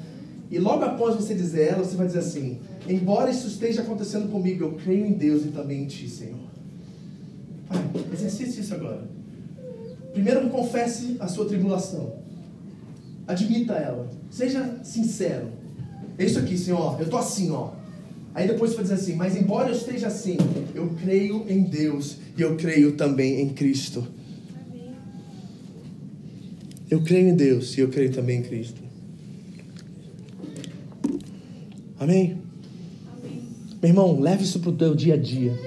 [0.49, 4.63] E logo após você dizer ela, você vai dizer assim: Embora isso esteja acontecendo comigo,
[4.63, 6.37] eu creio em Deus e também em Ti, Senhor.
[7.67, 9.16] Vai, exercite isso agora.
[10.13, 12.15] Primeiro, confesse a sua tribulação.
[13.27, 14.09] Admita ela.
[14.29, 15.47] Seja sincero.
[16.17, 16.97] É isso aqui, Senhor.
[16.99, 17.71] Eu estou assim, ó.
[18.33, 20.37] Aí depois você vai dizer assim: Mas embora eu esteja assim,
[20.73, 24.07] eu creio em Deus e eu creio também em Cristo.
[26.89, 28.81] Eu creio em Deus e eu creio também em Cristo.
[31.99, 32.37] Amém?
[33.11, 33.43] Amém.
[33.81, 35.66] Meu irmão, leve isso para o teu dia a dia.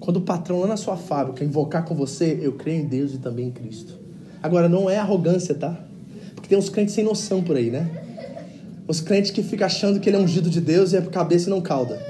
[0.00, 3.18] Quando o patrão lá na sua fábrica invocar com você, eu creio em Deus e
[3.18, 3.98] também em Cristo.
[4.42, 5.78] Agora, não é arrogância, tá?
[6.34, 7.88] Porque tem uns crentes sem noção por aí, né?
[8.88, 11.50] Os crentes que ficam achando que ele é ungido de Deus e é cabeça e
[11.50, 12.00] não cauda.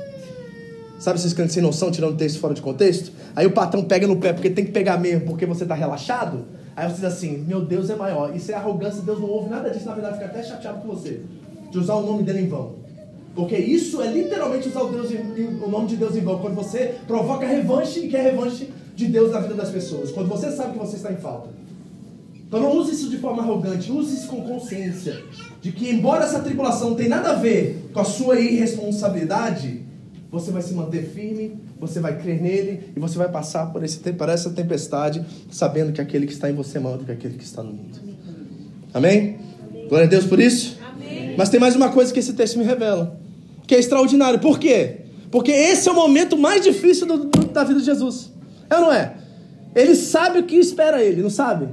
[1.00, 3.10] Sabe esses crentes sem noção, tirando texto fora de contexto?
[3.34, 6.44] Aí o patrão pega no pé, porque tem que pegar mesmo, porque você está relaxado.
[6.76, 8.34] Aí você diz assim, meu Deus é maior.
[8.36, 11.20] Isso é arrogância, Deus não ouve nada disso, na verdade fica até chateado com você.
[11.70, 12.79] De usar o nome dele em vão.
[13.40, 15.10] Porque isso é literalmente usar o, Deus
[15.62, 16.38] o nome de Deus em vão.
[16.40, 20.12] Quando você provoca revanche e quer revanche de Deus na vida das pessoas.
[20.12, 21.48] Quando você sabe que você está em falta.
[22.46, 23.90] Então não use isso de forma arrogante.
[23.90, 25.22] Use isso com consciência.
[25.62, 29.84] De que, embora essa tribulação não tenha nada a ver com a sua irresponsabilidade,
[30.30, 33.98] você vai se manter firme, você vai crer nele e você vai passar por, esse,
[34.12, 37.38] por essa tempestade, sabendo que aquele que está em você é maior do que aquele
[37.38, 37.98] que está no mundo.
[38.92, 39.38] Amém?
[39.70, 39.88] Amém.
[39.88, 40.78] Glória a Deus por isso.
[41.38, 43.18] Mas tem mais uma coisa que esse texto me revela,
[43.70, 44.40] que é extraordinário.
[44.40, 44.96] Por quê?
[45.30, 48.32] Porque esse é o momento mais difícil do, do, da vida de Jesus.
[48.68, 49.14] É ou não é?
[49.76, 51.68] Ele sabe o que espera ele, não sabe?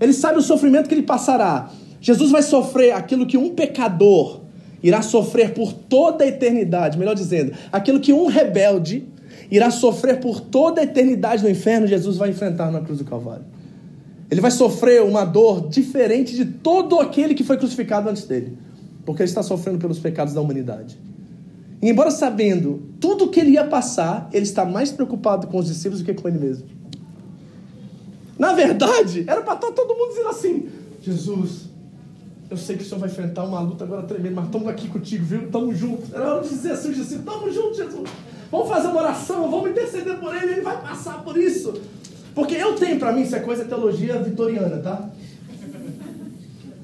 [0.00, 1.70] Ele sabe o sofrimento que ele passará.
[2.00, 4.40] Jesus vai sofrer aquilo que um pecador
[4.82, 6.98] irá sofrer por toda a eternidade.
[6.98, 9.06] Melhor dizendo, aquilo que um rebelde
[9.50, 13.44] irá sofrer por toda a eternidade no inferno, Jesus vai enfrentar na cruz do Calvário.
[14.30, 18.56] Ele vai sofrer uma dor diferente de todo aquele que foi crucificado antes dele
[19.04, 20.96] porque ele está sofrendo pelos pecados da humanidade.
[21.82, 26.00] Embora sabendo tudo o que ele ia passar, ele está mais preocupado com os discípulos
[26.00, 26.64] do que com ele mesmo.
[28.38, 30.68] Na verdade, era para todo mundo dizer assim:
[31.00, 31.68] Jesus,
[32.48, 35.24] eu sei que o Senhor vai enfrentar uma luta agora tremenda, mas estamos aqui contigo,
[35.24, 35.42] viu?
[35.42, 36.12] Estamos juntos.
[36.12, 38.08] Era hora de dizer assim: estamos juntos, Jesus.
[38.50, 41.72] Vamos fazer uma oração, vamos interceder por ele, ele vai passar por isso.
[42.34, 45.10] Porque eu tenho para mim, isso é coisa teologia vitoriana, tá?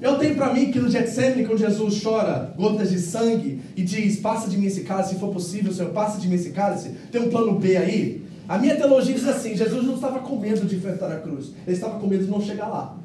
[0.01, 4.19] Eu tenho para mim que no Getsemane, quando Jesus chora gotas de sangue e diz:
[4.19, 6.91] Passa de mim esse cálice, se for possível, Senhor, passa de mim esse cálice.
[7.11, 8.23] Tem um plano B aí.
[8.47, 11.75] A minha teologia diz assim: Jesus não estava com medo de enfrentar a cruz, ele
[11.75, 12.97] estava com medo de não chegar lá.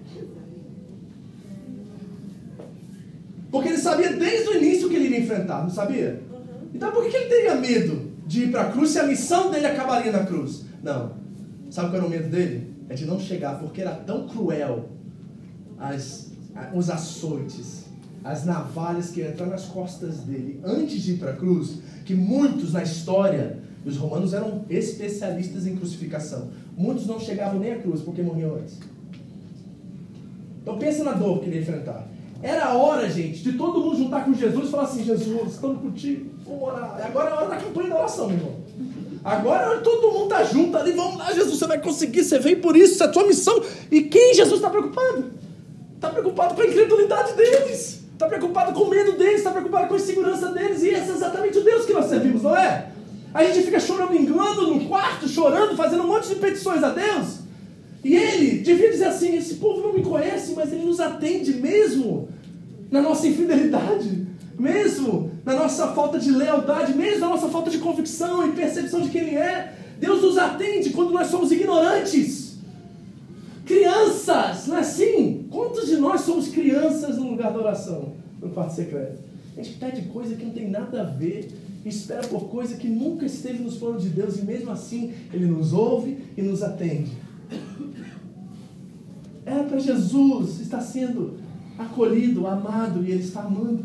[3.50, 6.22] Porque ele sabia desde o início que ele iria enfrentar, não sabia?
[6.72, 9.66] Então por que ele teria medo de ir para a cruz se a missão dele
[9.66, 10.64] acabaria na cruz?
[10.82, 11.12] Não.
[11.70, 12.72] Sabe qual era o medo dele?
[12.88, 14.88] É de não chegar, porque era tão cruel
[15.78, 16.33] as
[16.74, 17.84] os açoites,
[18.22, 22.72] as navalhas que entram nas costas dele antes de ir para a cruz, que muitos
[22.72, 26.48] na história, os romanos eram especialistas em crucificação.
[26.76, 28.78] muitos não chegavam nem à cruz porque morriam antes.
[30.62, 32.08] Então pensa na dor que ele ia enfrentar.
[32.42, 35.80] Era a hora, gente, de todo mundo juntar com Jesus e falar assim, Jesus, estamos
[35.80, 37.00] contigo, vamos orar.
[37.04, 38.54] Agora é a hora da campanha da oração, meu irmão.
[39.22, 42.76] Agora todo mundo tá junto ali, vamos lá, Jesus, você vai conseguir, você veio por
[42.76, 43.62] isso, isso é a tua missão.
[43.90, 45.24] E quem Jesus está preocupado?
[46.04, 48.04] Está preocupado com a incredulidade deles.
[48.12, 50.82] Está preocupado com o medo deles, está preocupado com a insegurança deles.
[50.82, 52.90] E esse é exatamente o Deus que nós servimos, não é?
[53.32, 57.38] A gente fica chorando, engano no quarto, chorando, fazendo um monte de petições a Deus.
[58.04, 62.28] E ele devia dizer assim: esse povo não me conhece, mas ele nos atende mesmo
[62.90, 64.26] na nossa infidelidade,
[64.58, 69.08] mesmo na nossa falta de lealdade, mesmo na nossa falta de convicção e percepção de
[69.08, 69.72] quem ele é.
[69.98, 72.44] Deus nos atende quando nós somos ignorantes.
[73.64, 75.43] Crianças, não é assim?
[75.54, 79.22] Quantos de nós somos crianças no lugar da oração, no quarto secreto?
[79.56, 81.48] A gente pede coisa que não tem nada a ver,
[81.86, 85.72] espera por coisa que nunca esteve nos planos de Deus, e mesmo assim Ele nos
[85.72, 87.12] ouve e nos atende.
[89.46, 91.34] Era para Jesus estar sendo
[91.78, 93.84] acolhido, amado, e Ele está amando.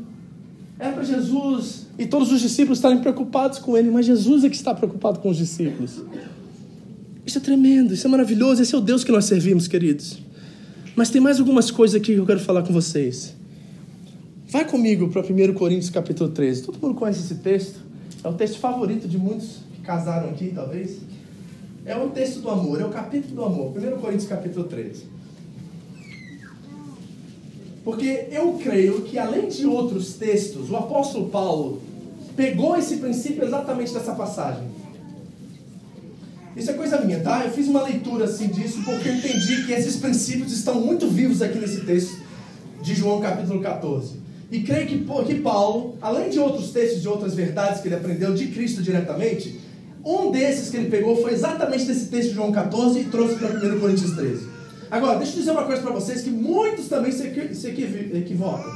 [0.80, 4.56] Era para Jesus e todos os discípulos estarem preocupados com Ele, mas Jesus é que
[4.56, 6.02] está preocupado com os discípulos.
[7.24, 10.29] Isso é tremendo, isso é maravilhoso, esse é o Deus que nós servimos, queridos.
[10.96, 13.36] Mas tem mais algumas coisas aqui que eu quero falar com vocês.
[14.48, 16.64] Vai comigo para 1 Coríntios capítulo 13.
[16.64, 17.80] Todo mundo conhece esse texto?
[18.24, 20.98] É o texto favorito de muitos que casaram aqui, talvez.
[21.86, 23.74] É o texto do amor, é o capítulo do amor.
[23.78, 25.04] 1 Coríntios capítulo 13.
[27.84, 31.82] Porque eu creio que, além de outros textos, o apóstolo Paulo
[32.36, 34.69] pegou esse princípio exatamente dessa passagem.
[36.56, 37.46] Isso é coisa minha, tá?
[37.46, 41.42] Eu fiz uma leitura assim disso porque eu entendi que esses princípios estão muito vivos
[41.42, 42.18] aqui nesse texto
[42.82, 44.20] de João capítulo 14.
[44.52, 48.34] E creio que, que Paulo, além de outros textos, de outras verdades que ele aprendeu
[48.34, 49.60] de Cristo diretamente,
[50.04, 53.50] um desses que ele pegou foi exatamente desse texto de João 14 e trouxe para
[53.50, 54.48] 1 Coríntios 13.
[54.90, 58.72] Agora, deixa eu dizer uma coisa para vocês que muitos também se, equi se equivocam.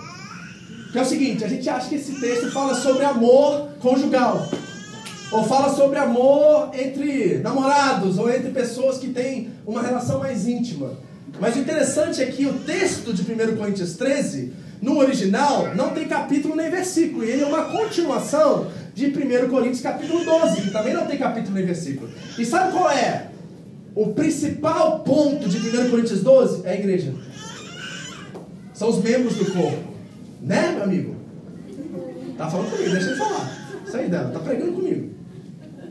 [0.92, 4.48] Que é o seguinte, a gente acha que esse texto fala sobre amor conjugal.
[5.34, 10.92] Ou fala sobre amor entre namorados, ou entre pessoas que têm uma relação mais íntima.
[11.40, 16.08] Mas o interessante é que o texto de 1 Coríntios 13, no original, não tem
[16.08, 17.24] capítulo nem versículo.
[17.24, 21.56] E ele é uma continuação de 1 Coríntios capítulo 12, que também não tem capítulo
[21.56, 22.10] nem versículo.
[22.38, 23.30] E sabe qual é
[23.96, 26.62] o principal ponto de 1 Coríntios 12?
[26.64, 27.12] É a igreja.
[28.72, 29.94] São os membros do corpo.
[30.42, 31.16] Né, meu amigo?
[32.38, 33.82] Tá falando comigo, deixa ele falar.
[33.88, 35.13] Isso aí, dela, tá pregando comigo.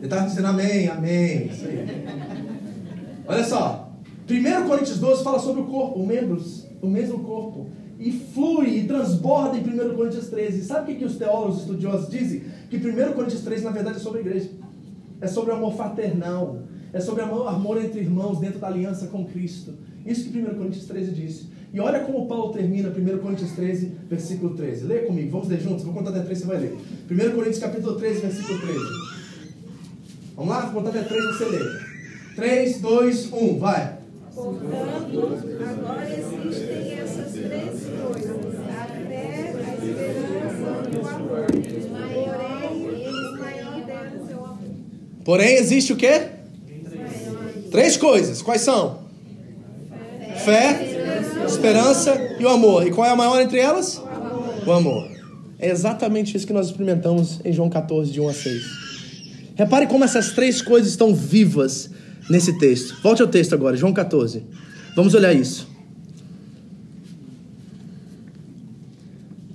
[0.02, 1.46] Ele estava dizendo amém, amém.
[1.46, 1.86] Isso aí.
[3.24, 3.92] Olha só.
[4.28, 7.68] 1 Coríntios 12 fala sobre o corpo, membros, o mesmo corpo.
[8.00, 10.64] E flui e transborda em 1 Coríntios 13.
[10.64, 12.42] Sabe o que, que os teólogos estudiosos dizem?
[12.68, 14.50] Que 1 Coríntios 13, na verdade, é sobre a igreja.
[15.20, 16.62] É sobre o amor fraternal.
[16.92, 19.74] É sobre amor, amor entre irmãos dentro da aliança com Cristo.
[20.04, 21.46] Isso que 1 Coríntios 13 diz.
[21.72, 24.84] E olha como Paulo termina 1 Coríntios 13, versículo 13.
[24.84, 25.84] Leia comigo, vamos ler juntos.
[25.84, 26.76] Vou contar até 3, você vai ler.
[27.08, 29.01] 1 Coríntios capítulo 13, versículo 13.
[30.42, 30.60] Vamos lá?
[30.66, 31.60] Vou contar até 3 você lê.
[32.34, 33.92] 3, 2, 1, vai.
[34.34, 35.38] Portanto,
[35.70, 41.46] agora existem essas três coisas: a fé, a esperança e o amor.
[41.46, 44.58] Porém, eles maior delas é o amor.
[45.24, 46.22] Porém, existe o quê?
[47.70, 48.42] Três coisas.
[48.42, 49.02] Quais são?
[50.44, 52.84] Fé, esperança e o amor.
[52.84, 54.02] E qual é a maior entre elas?
[54.66, 55.08] O amor.
[55.60, 58.81] É exatamente isso que nós experimentamos em João 14, de 1 a 6.
[59.54, 61.90] Repare como essas três coisas estão vivas
[62.28, 62.96] nesse texto.
[63.02, 64.44] Volte ao texto agora, João 14.
[64.96, 65.68] Vamos olhar isso.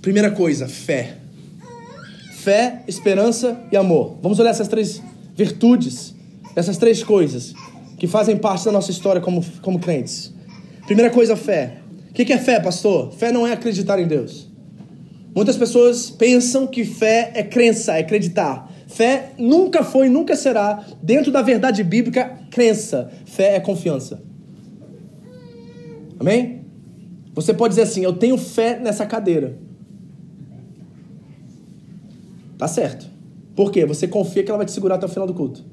[0.02, 1.18] Primeira coisa, fé.
[2.38, 4.18] Fé, esperança e amor.
[4.22, 5.02] Vamos olhar essas três
[5.36, 6.16] virtudes,
[6.56, 7.54] essas três coisas
[7.98, 10.34] que fazem parte da nossa história como, como crentes.
[10.86, 11.80] Primeira coisa, fé.
[12.10, 13.12] O que é fé, pastor?
[13.12, 14.48] Fé não é acreditar em Deus.
[15.36, 18.72] Muitas pessoas pensam que fé é crença, é acreditar.
[18.88, 23.12] Fé nunca foi, nunca será, dentro da verdade bíblica, crença.
[23.26, 24.24] Fé é confiança.
[26.20, 26.66] Amém?
[27.36, 29.58] Você pode dizer assim: Eu tenho fé nessa cadeira.
[32.58, 33.06] Tá certo.
[33.56, 33.86] Por quê?
[33.86, 35.64] Você confia que ela vai te segurar até o final do culto.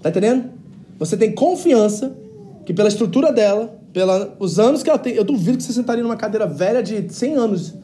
[0.00, 0.50] Tá entendendo?
[0.98, 2.16] Você tem confiança
[2.64, 6.16] que pela estrutura dela, pelos anos que ela tem, eu duvido que você sentaria numa
[6.16, 7.74] cadeira velha de 100 anos.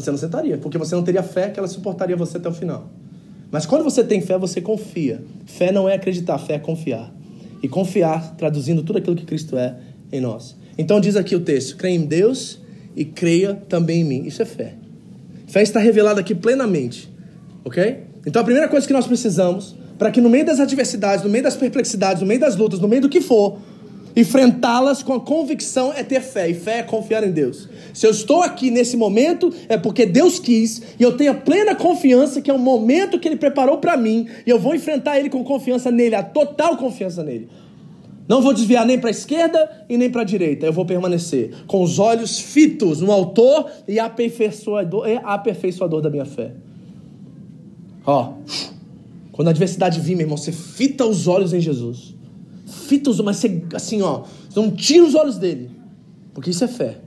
[0.00, 2.90] Você não sentaria, porque você não teria fé que ela suportaria você até o final.
[3.50, 5.22] Mas quando você tem fé, você confia.
[5.44, 7.12] Fé não é acreditar, fé é confiar.
[7.62, 9.76] E confiar, traduzindo tudo aquilo que Cristo é
[10.10, 10.56] em nós.
[10.78, 12.60] Então diz aqui o texto: creia em Deus
[12.96, 14.26] e creia também em mim.
[14.26, 14.74] Isso é fé.
[15.46, 17.10] Fé está revelada aqui plenamente.
[17.64, 18.04] Ok?
[18.24, 21.44] Então a primeira coisa que nós precisamos para que no meio das adversidades, no meio
[21.44, 23.58] das perplexidades, no meio das lutas, no meio do que for,
[24.20, 27.68] enfrentá-las com a convicção é ter fé, e fé é confiar em Deus.
[27.92, 31.74] Se eu estou aqui nesse momento, é porque Deus quis, e eu tenho a plena
[31.74, 35.28] confiança que é o momento que Ele preparou para mim, e eu vou enfrentar Ele
[35.28, 37.48] com confiança nele, a total confiança nele.
[38.28, 40.64] Não vou desviar nem para a esquerda e nem para a direita.
[40.64, 46.24] Eu vou permanecer com os olhos fitos no autor e aperfeiçoador, e aperfeiçoador da minha
[46.24, 46.52] fé.
[48.06, 48.34] Ó,
[49.32, 52.14] quando a adversidade vir, meu irmão, você fita os olhos em Jesus.
[52.90, 54.24] Fita os mas você, assim, ó,
[54.56, 55.70] não tira os olhos dele.
[56.34, 56.98] Porque isso é fé.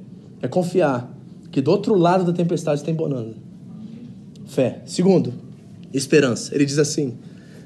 [0.41, 1.13] É confiar
[1.51, 3.35] que do outro lado da tempestade tem bonança.
[4.45, 4.81] Fé.
[4.85, 5.33] Segundo,
[5.93, 6.55] esperança.
[6.55, 7.17] Ele diz assim: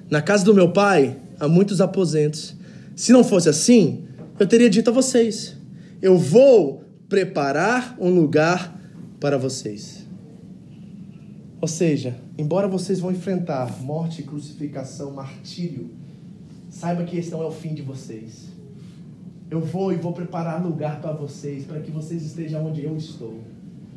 [0.10, 2.56] Na casa do meu pai há muitos aposentos.
[2.96, 4.06] Se não fosse assim,
[4.40, 5.56] eu teria dito a vocês:
[6.02, 8.82] Eu vou preparar um lugar
[9.20, 10.08] para vocês.
[11.62, 15.92] Ou seja, embora vocês vão enfrentar morte, crucificação, martírio,
[16.80, 18.50] saiba que esse não é o fim de vocês.
[19.50, 23.40] Eu vou e vou preparar lugar para vocês, para que vocês estejam onde eu estou.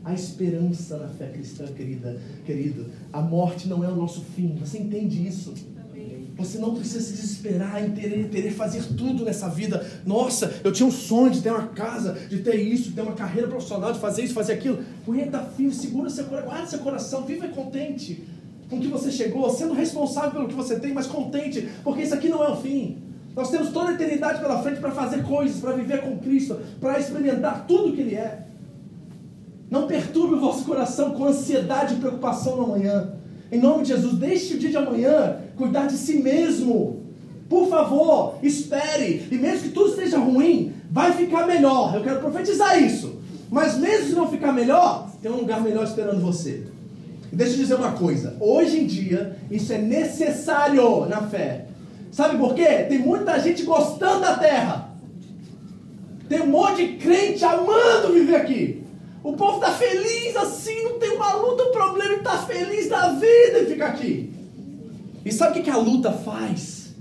[0.03, 2.87] A esperança na fé cristã, querida, querido.
[3.13, 4.57] A morte não é o nosso fim.
[4.61, 5.53] Você entende isso?
[6.39, 9.87] Você não precisa se desesperar em querer, querer fazer tudo nessa vida.
[10.07, 13.13] Nossa, eu tinha um sonho de ter uma casa, de ter isso, de ter uma
[13.13, 14.79] carreira profissional, de fazer isso, fazer aquilo.
[15.07, 18.25] Aguenta firme, segura seu coração, guarda seu coração, viva contente
[18.71, 22.15] com o que você chegou, sendo responsável pelo que você tem, mas contente, porque isso
[22.15, 22.99] aqui não é o fim.
[23.35, 26.99] Nós temos toda a eternidade pela frente para fazer coisas, para viver com Cristo, para
[26.99, 28.47] experimentar tudo que Ele é.
[29.69, 33.13] Não perturbe o vosso coração com ansiedade e preocupação no amanhã.
[33.51, 37.03] Em nome de Jesus, deixe o dia de amanhã cuidar de si mesmo.
[37.49, 39.27] Por favor, espere.
[39.31, 41.95] E mesmo que tudo esteja ruim, vai ficar melhor.
[41.95, 43.21] Eu quero profetizar isso.
[43.51, 46.65] Mas mesmo se não ficar melhor, tem um lugar melhor esperando você.
[47.33, 48.37] E deixa eu dizer uma coisa.
[48.41, 51.67] Hoje em dia, isso é necessário na fé.
[52.11, 52.85] Sabe por quê?
[52.89, 54.91] Tem muita gente gostando da terra.
[56.29, 58.83] Tem um monte de crente amando viver aqui.
[59.23, 63.59] O povo está feliz assim, não tem uma luta, um problema, está feliz da vida
[63.61, 64.33] e fica aqui.
[65.25, 66.95] E sabe o que, que a luta faz?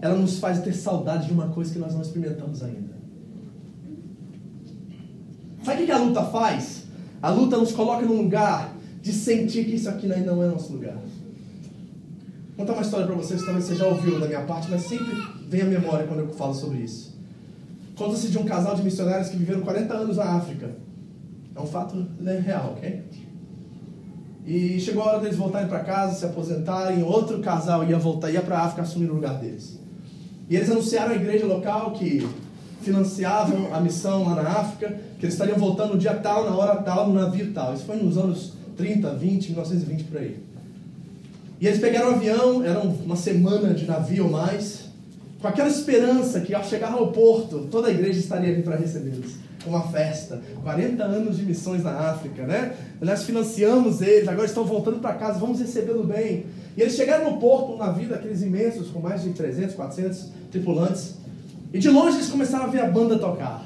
[0.00, 2.92] Ela nos faz ter saudade de uma coisa que nós não experimentamos ainda.
[5.64, 6.82] Sabe o que, que a luta faz?
[7.22, 10.72] A luta nos coloca num lugar de sentir que isso aqui ainda não é nosso
[10.72, 10.96] lugar.
[12.56, 15.12] Vou contar uma história para vocês, talvez você já ouviu da minha parte, mas sempre
[15.48, 17.12] vem à memória quando eu falo sobre isso.
[17.96, 20.70] Conta-se de um casal de missionários que viveram 40 anos na África.
[21.54, 22.06] É um fato
[22.44, 23.02] real, ok?
[24.46, 27.02] E chegou a hora deles voltarem para casa, se aposentarem.
[27.02, 29.78] Outro casal ia voltar, ia para a África assumir o lugar deles.
[30.48, 32.26] E eles anunciaram à igreja local que
[32.80, 34.88] financiavam a missão lá na África,
[35.18, 37.74] que eles estariam voltando no dia tal, na hora tal, no navio tal.
[37.74, 40.36] Isso foi nos anos 30, 20, 1920 por aí.
[41.60, 44.86] E eles pegaram um avião, era uma semana de navio ou mais,
[45.40, 49.42] com aquela esperança que ao chegar ao porto, toda a igreja estaria ali para recebê-los
[49.66, 50.40] uma festa.
[50.62, 52.74] 40 anos de missões na África, né?
[53.00, 56.46] Nós financiamos eles, agora estão voltando para casa, vamos recebê-lo bem.
[56.76, 61.14] E eles chegaram no porto, um navio daqueles imensos, com mais de 300, 400 tripulantes.
[61.72, 63.64] E de longe eles começaram a ver a banda tocar.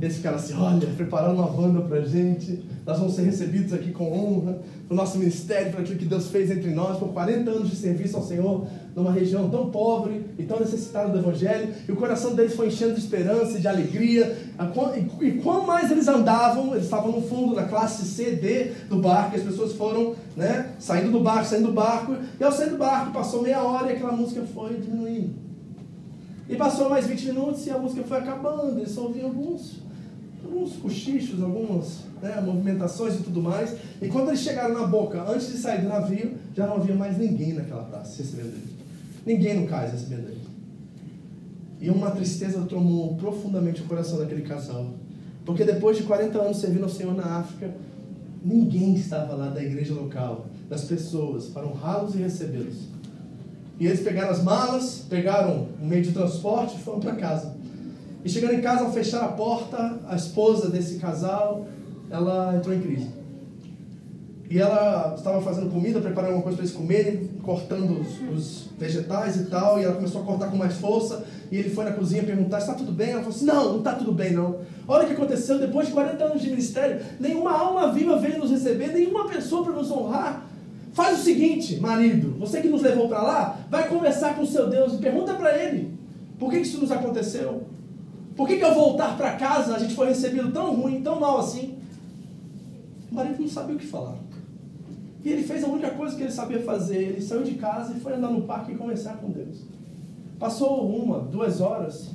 [0.00, 4.12] Eles ficaram assim: olha, prepararam uma banda para gente, nós vamos ser recebidos aqui com
[4.12, 7.70] honra, para o nosso ministério, para aquilo que Deus fez entre nós, por 40 anos
[7.70, 11.96] de serviço ao Senhor, numa região tão pobre e tão necessitada do Evangelho, e o
[11.96, 14.36] coração deles foi enchendo de esperança e de alegria.
[15.20, 19.36] E quanto mais eles andavam, eles estavam no fundo, na classe C, D do barco,
[19.36, 22.78] e as pessoas foram né, saindo do barco, saindo do barco, e ao sair do
[22.78, 25.47] barco, passou meia hora e aquela música foi diminuindo.
[26.48, 29.88] E passou mais 20 minutos e a música foi acabando, eles só ouviam alguns
[30.44, 33.76] alguns cochichos, algumas né, movimentações e tudo mais.
[34.00, 37.18] E quando eles chegaram na boca, antes de sair do navio, já não havia mais
[37.18, 38.78] ninguém naquela praça recebendo ele.
[39.26, 40.48] Ninguém no cais recebendo ele.
[41.80, 44.94] E uma tristeza tomou profundamente o coração daquele casal.
[45.44, 47.72] Porque depois de 40 anos servindo ao Senhor na África,
[48.44, 52.97] ninguém estava lá da igreja local, das pessoas, para honrá-los e recebê-los.
[53.78, 57.54] E eles pegaram as malas, pegaram um meio de transporte e foram para casa.
[58.24, 61.66] E chegando em casa, ao fechar a porta, a esposa desse casal,
[62.10, 63.08] ela entrou em crise.
[64.50, 69.36] E ela estava fazendo comida, preparando alguma coisa para eles comerem, cortando os, os, vegetais
[69.36, 72.22] e tal, e ela começou a cortar com mais força, e ele foi na cozinha
[72.22, 73.10] perguntar, está tudo bem?
[73.10, 74.60] Ela falou assim, não, não está tudo bem não.
[74.86, 78.50] Olha o que aconteceu, depois de 40 anos de ministério, nenhuma alma viva veio nos
[78.50, 80.47] receber, nenhuma pessoa para nos honrar.
[80.98, 84.68] Faz o seguinte, marido, você que nos levou para lá, vai conversar com o seu
[84.68, 85.96] Deus e pergunta para ele,
[86.40, 87.62] por que isso nos aconteceu?
[88.34, 91.38] Por que, que ao voltar para casa a gente foi recebido tão ruim, tão mal
[91.38, 91.78] assim?
[93.12, 94.16] O marido não sabia o que falar.
[95.24, 96.96] E ele fez a única coisa que ele sabia fazer.
[96.96, 99.58] Ele saiu de casa e foi andar no parque e conversar com Deus.
[100.36, 102.10] Passou uma, duas horas.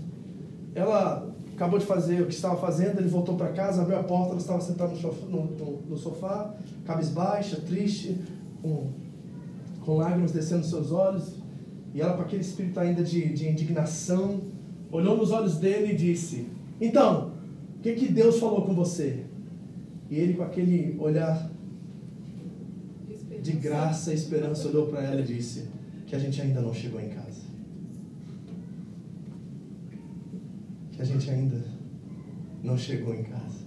[0.76, 1.26] Ela
[1.56, 3.00] acabou de fazer o que estava fazendo.
[3.00, 4.32] Ele voltou para casa, abriu a porta.
[4.32, 4.92] Ela estava sentada
[5.30, 6.54] no no sofá
[6.86, 8.20] cabisbaixa, triste,
[8.64, 8.88] com,
[9.82, 11.36] com lágrimas descendo nos seus olhos.
[11.94, 14.42] E ela, com aquele espírito ainda de, de indignação,
[14.92, 16.48] olhou nos olhos dele e disse:
[16.82, 17.34] Então,
[17.78, 19.26] o que, que Deus falou com você?
[20.10, 21.52] E ele, com aquele olhar
[23.42, 25.68] de graça e esperança, olhou para ela e disse:
[26.08, 27.44] Que a gente ainda não chegou em casa.
[30.94, 31.64] Que a gente ainda
[32.64, 33.62] não chegou em casa.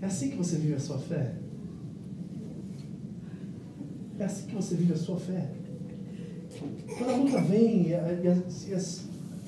[0.00, 1.41] É assim que você vive a sua fé?
[4.18, 5.50] É assim que você vive a sua fé?
[6.98, 9.00] Quando a luta vem e, as, e as,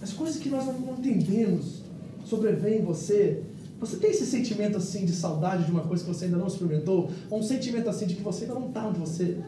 [0.03, 1.83] as coisas que nós não entendemos
[2.25, 3.43] sobrevêm você,
[3.79, 7.11] você tem esse sentimento assim de saudade de uma coisa que você ainda não experimentou?
[7.31, 9.39] Ou um sentimento assim de que você ainda não está onde você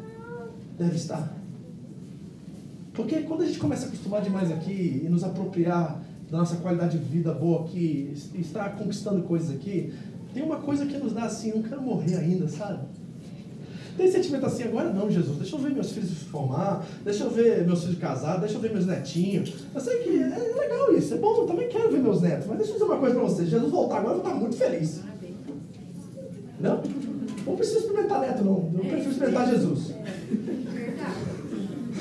[0.78, 1.34] deve estar?
[2.92, 6.98] Porque quando a gente começa a acostumar demais aqui e nos apropriar da nossa qualidade
[6.98, 9.92] de vida boa aqui, e estar conquistando coisas aqui,
[10.34, 12.86] tem uma coisa que nos dá assim, não quero morrer ainda, sabe?
[13.96, 17.30] Tem sentimento assim, agora não, Jesus, deixa eu ver meus filhos se formar, deixa eu
[17.30, 19.54] ver meus filhos casados, deixa eu ver meus netinhos.
[19.74, 22.58] Eu sei que é legal isso, é bom, eu também quero ver meus netos, mas
[22.58, 25.00] deixa eu dizer uma coisa pra vocês, Jesus voltar agora eu vou estar muito feliz.
[26.60, 26.82] Não?
[27.46, 28.70] Não preciso experimentar neto, não.
[28.74, 29.94] Eu prefiro experimentar Jesus.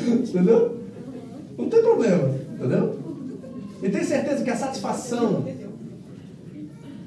[0.07, 0.79] Entendeu?
[1.57, 2.99] Não tem problema, entendeu?
[3.81, 5.45] E tem certeza que a satisfação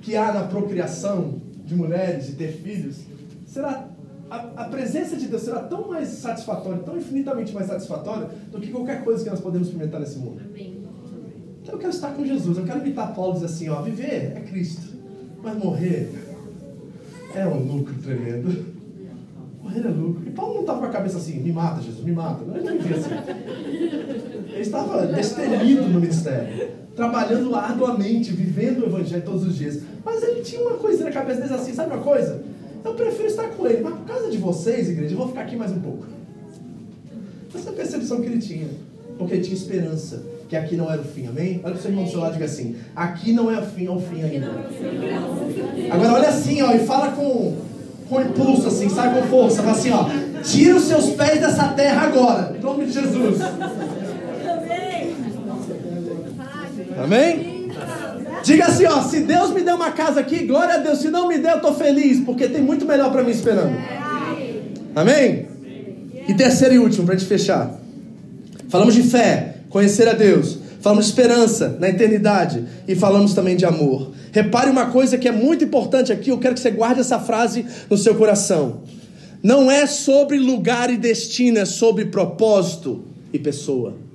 [0.00, 3.00] que há na procriação de mulheres e ter filhos
[3.46, 3.87] será
[4.30, 8.70] a, a, presença de Deus será tão mais satisfatória, tão infinitamente mais satisfatória do que
[8.70, 10.42] qualquer coisa que nós podemos experimentar nesse mundo.
[11.62, 14.32] Então eu quero estar com Jesus, eu quero imitar Paulo e dizer assim, ó, viver
[14.36, 14.96] é Cristo,
[15.42, 16.10] mas morrer
[17.34, 18.66] é um lucro tremendo.
[19.62, 20.26] Morrer é lucro.
[20.26, 22.42] E Paulo não estava com a cabeça assim, me mata, Jesus, me mata.
[22.54, 23.10] Ele não vivia assim.
[24.50, 29.82] Ele estava destemido no ministério, trabalhando arduamente, vivendo o evangelho todos os dias.
[30.04, 32.42] Mas ele tinha uma coisa na cabeça dele assim, sabe uma coisa?
[32.84, 35.56] Eu prefiro estar com ele, mas por causa de vocês, igreja, eu vou ficar aqui
[35.56, 36.06] mais um pouco.
[37.54, 38.68] Essa é a percepção que ele tinha.
[39.18, 41.60] Porque ele tinha esperança que aqui não era o fim, amém?
[41.62, 43.66] Olha para o seu irmão do seu lado e diga assim: aqui não é o
[43.66, 44.46] fim, é o fim ainda.
[45.90, 47.56] Agora olha assim, ó, e fala com,
[48.08, 50.06] com impulso, assim, sai com força, fala assim, ó,
[50.42, 53.38] tira os seus pés dessa terra agora, em nome de Jesus.
[56.96, 57.57] Amém?
[58.48, 61.00] Diga assim, ó, se Deus me deu uma casa aqui, glória a Deus.
[61.00, 63.76] Se não me der, eu estou feliz, porque tem muito melhor para mim esperando.
[64.96, 65.46] Amém?
[66.26, 67.78] E terceiro e último, para gente fechar.
[68.70, 70.60] Falamos de fé, conhecer a Deus.
[70.80, 72.64] Falamos de esperança na eternidade.
[72.88, 74.12] E falamos também de amor.
[74.32, 76.30] Repare uma coisa que é muito importante aqui.
[76.30, 78.80] Eu quero que você guarde essa frase no seu coração.
[79.42, 84.07] Não é sobre lugar e destino, é sobre propósito e pessoa.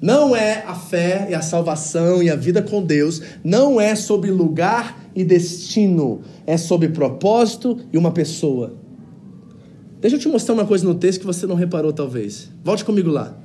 [0.00, 4.30] Não é a fé e a salvação e a vida com Deus, não é sobre
[4.30, 8.74] lugar e destino, é sobre propósito e uma pessoa.
[10.00, 12.50] Deixa eu te mostrar uma coisa no texto que você não reparou, talvez.
[12.62, 13.38] Volte comigo lá.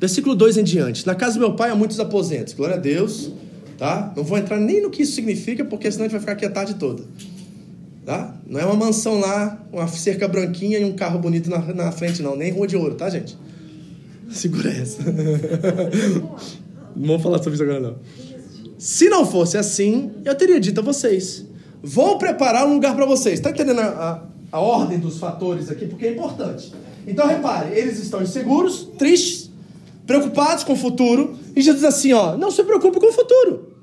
[0.00, 1.06] Versículo 2 em diante.
[1.06, 2.54] Na casa do meu pai há muitos aposentos.
[2.54, 3.30] Glória a Deus.
[3.78, 4.12] Tá?
[4.16, 6.44] Não vou entrar nem no que isso significa, porque senão a gente vai ficar aqui
[6.44, 7.04] a tarde toda.
[8.04, 8.34] Tá?
[8.46, 12.20] Não é uma mansão lá, uma cerca branquinha e um carro bonito na, na frente,
[12.20, 12.34] não.
[12.34, 13.38] Nem rua de ouro, tá, gente?
[14.30, 15.02] Segura essa.
[16.96, 17.96] Não vamos falar sobre isso agora, não.
[18.78, 21.44] Se não fosse assim, eu teria dito a vocês:
[21.82, 23.34] vou preparar um lugar para vocês.
[23.34, 23.84] Está entendendo a,
[24.52, 25.86] a, a, ordem dos fatores aqui?
[25.86, 26.72] Porque é importante.
[27.06, 29.50] Então, repare: eles estão inseguros, tristes,
[30.06, 31.36] preocupados com o futuro.
[31.54, 33.74] E Jesus diz assim: ó, não se preocupe com o futuro.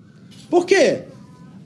[0.50, 1.04] Por quê?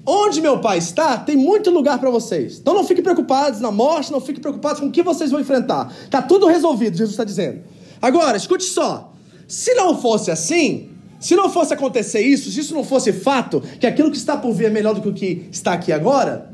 [0.06, 2.58] Onde meu pai está, tem muito lugar para vocês.
[2.60, 5.94] Então não fiquem preocupados na morte, não fiquem preocupados com o que vocês vão enfrentar.
[6.04, 7.62] Está tudo resolvido, Jesus está dizendo.
[8.02, 9.14] Agora, escute só.
[9.48, 10.90] Se não fosse assim,
[11.20, 14.54] se não fosse acontecer isso, se isso não fosse fato, que aquilo que está por
[14.54, 16.50] vir é melhor do que o que está aqui agora,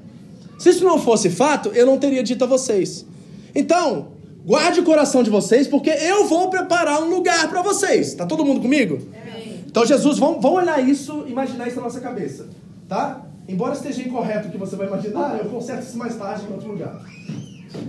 [0.60, 3.06] se isso não fosse fato, eu não teria dito a vocês.
[3.56, 4.10] Então,
[4.46, 8.14] guarde o coração de vocês, porque eu vou preparar um lugar para vocês.
[8.14, 9.00] Tá todo mundo comigo?
[9.66, 12.48] Então, Jesus, vamos, vamos olhar isso, imaginar isso na nossa cabeça,
[12.90, 13.24] tá?
[13.48, 16.68] Embora esteja incorreto o que você vai imaginar, eu conserto isso mais tarde em outro
[16.68, 17.02] lugar.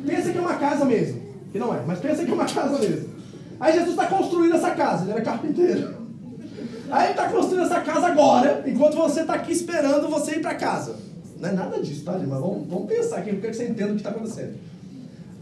[0.06, 2.78] Pensa que é uma casa mesmo, que não é, mas pensa que é uma casa
[2.78, 3.17] mesmo.
[3.60, 5.96] Aí Jesus está construindo essa casa, ele era carpinteiro.
[6.90, 10.54] Aí ele está construindo essa casa agora, enquanto você está aqui esperando você ir para
[10.54, 10.96] casa.
[11.38, 12.12] Não é nada disso, tá?
[12.12, 14.54] Mas vamos, vamos pensar aqui, eu quero que você entenda o que está acontecendo.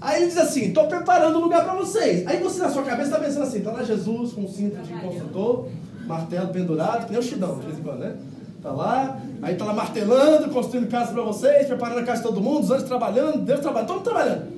[0.00, 2.26] Aí ele diz assim: estou preparando um lugar para vocês.
[2.26, 4.92] Aí você na sua cabeça está pensando assim: está lá Jesus com um cinto de
[4.92, 5.68] construtor,
[6.06, 8.16] martelo pendurado, que nem o Chidão, de vez em quando, né?
[8.56, 12.40] Está lá, aí está lá martelando, construindo casa para vocês, preparando a casa de todo
[12.40, 14.56] mundo, os anjos trabalhando, Deus trabalhando, todo mundo trabalhando.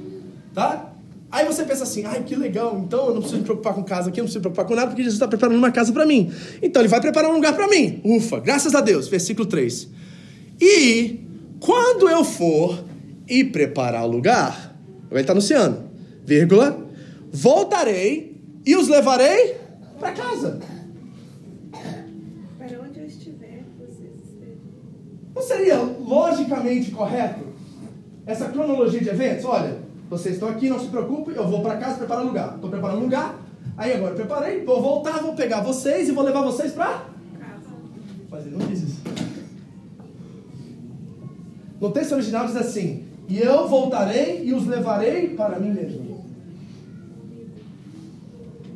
[0.55, 0.88] Tá?
[1.31, 4.09] Aí você pensa assim, ai que legal, então eu não preciso me preocupar com casa
[4.09, 6.07] aqui, eu não preciso me preocupar com nada, porque Jesus está preparando uma casa para
[6.07, 6.33] mim.
[6.63, 8.01] Então ele vai preparar um lugar para mim.
[8.03, 9.09] Ufa, graças a Deus.
[9.09, 9.89] Versículo 3.
[10.59, 11.21] E
[11.61, 12.83] quando eu for
[13.29, 14.75] e preparar o lugar,
[15.11, 15.85] ele está anunciando,
[16.25, 16.87] vírgula,
[17.31, 19.57] voltarei e os levarei
[19.99, 20.61] para casa.
[21.71, 24.13] Para onde eu estiver, vocês.
[25.35, 27.45] Não seria logicamente correto
[28.25, 29.45] essa cronologia de eventos?
[29.45, 32.55] Olha, vocês estão aqui, não se preocupem, eu vou para casa preparar lugar.
[32.55, 33.39] Estou preparando lugar,
[33.77, 37.05] aí agora eu preparei, vou voltar, vou pegar vocês e vou levar vocês para
[38.31, 39.03] Mas ele não diz isso.
[41.81, 46.09] No texto original diz assim: E eu voltarei e os levarei para mim mesmo.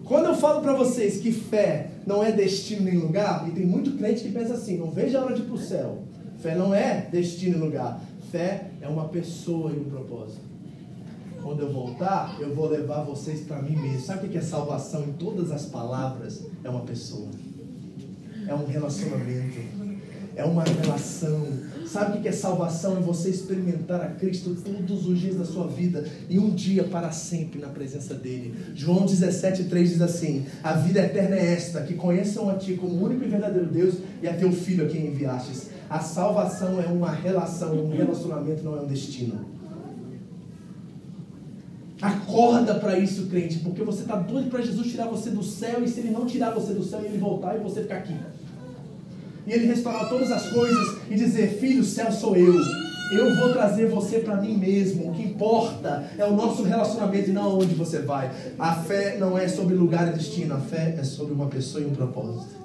[0.04, 3.92] Quando eu falo para vocês que fé não é destino nem lugar, e tem muito
[3.92, 6.02] crente que pensa assim: não veja a hora de ir para o céu.
[6.38, 8.00] Fé não é destino e lugar.
[8.30, 10.51] Fé é uma pessoa e um propósito.
[11.43, 14.01] Quando eu voltar, eu vou levar vocês para mim mesmo.
[14.01, 16.47] Sabe o que é salvação em todas as palavras?
[16.62, 17.28] É uma pessoa.
[18.47, 19.61] É um relacionamento.
[20.34, 21.47] É uma relação.
[21.86, 22.97] Sabe o que é salvação?
[22.97, 27.11] É você experimentar a Cristo todos os dias da sua vida e um dia para
[27.11, 28.55] sempre na presença dele.
[28.74, 33.05] João 17, 3 diz assim: A vida eterna é esta, que conheçam a ti como
[33.05, 35.70] único e verdadeiro Deus e a teu filho a quem enviastes.
[35.90, 39.51] A salvação é uma relação, um relacionamento, não é um destino.
[42.03, 45.88] Acorda para isso, crente, porque você está doido para Jesus tirar você do céu e
[45.88, 48.16] se ele não tirar você do céu ele voltar e você ficar aqui.
[49.46, 52.55] E ele restaurar todas as coisas e dizer: Filho, o céu sou eu.
[53.12, 55.11] Eu vou trazer você para mim mesmo.
[55.11, 58.32] O que importa é o nosso relacionamento e não onde você vai.
[58.59, 61.86] A fé não é sobre lugar e destino, a fé é sobre uma pessoa e
[61.86, 62.57] um propósito.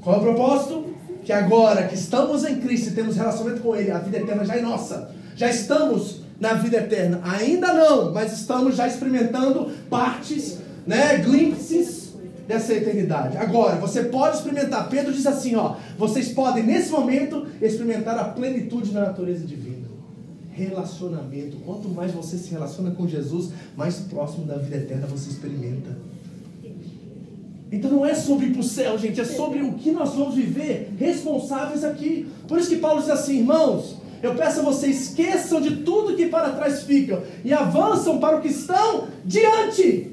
[0.00, 0.94] Qual é o propósito?
[1.24, 4.56] Que agora que estamos em Cristo e temos relacionamento com Ele, a vida eterna já
[4.56, 5.10] é nossa.
[5.34, 7.20] Já estamos na vida eterna.
[7.22, 12.14] Ainda não, mas estamos já experimentando partes, né, glimpses
[12.46, 13.36] dessa eternidade.
[13.36, 14.88] Agora, você pode experimentar.
[14.88, 19.84] Pedro diz assim, ó, vocês podem nesse momento experimentar a plenitude da natureza divina.
[20.52, 21.56] Relacionamento.
[21.64, 25.96] Quanto mais você se relaciona com Jesus, mais próximo da vida eterna você experimenta.
[27.72, 30.36] Então não é sobre ir para o céu, gente, é sobre o que nós vamos
[30.36, 32.28] viver responsáveis aqui.
[32.46, 36.26] Por isso que Paulo diz assim, irmãos, eu peço a vocês, esqueçam de tudo que
[36.26, 40.12] para trás fica e avançam para o que estão diante.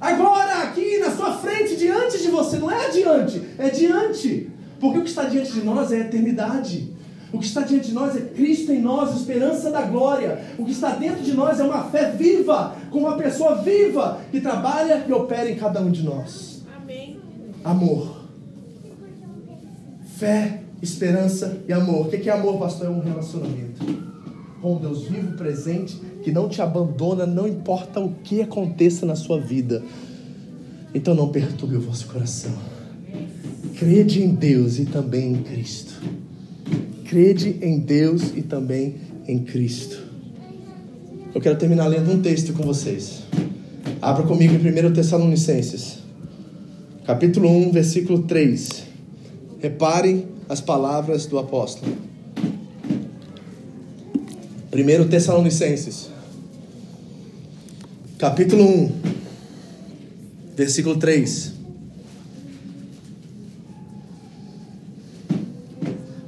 [0.00, 4.48] Agora, aqui na sua frente, diante de você, não é adiante, é diante.
[4.78, 6.94] Porque o que está diante de nós é a eternidade.
[7.32, 10.40] O que está diante de nós é Cristo em nós, esperança da glória.
[10.56, 14.40] O que está dentro de nós é uma fé viva, com uma pessoa viva que
[14.40, 16.62] trabalha e opera em cada um de nós.
[16.76, 17.20] Amém.
[17.64, 18.20] Amor.
[20.16, 22.06] Fé, esperança e amor.
[22.06, 22.86] O que é amor, pastor?
[22.86, 24.10] É um relacionamento
[24.60, 29.40] com Deus vivo, presente, que não te abandona, não importa o que aconteça na sua
[29.40, 29.82] vida.
[30.94, 32.52] Então não perturbe o vosso coração.
[33.76, 35.94] Crede em Deus e também em Cristo.
[37.04, 39.98] Crede em Deus e também em Cristo.
[41.34, 43.22] Eu quero terminar lendo um texto com vocês.
[44.02, 45.98] Abra comigo em 1 Tessalonicenses,
[47.06, 48.84] capítulo 1, versículo 3.
[49.60, 51.96] Reparem as palavras do apóstolo.
[54.72, 56.10] 1 Tessalonicenses,
[58.18, 58.92] capítulo 1,
[60.56, 61.52] versículo 3.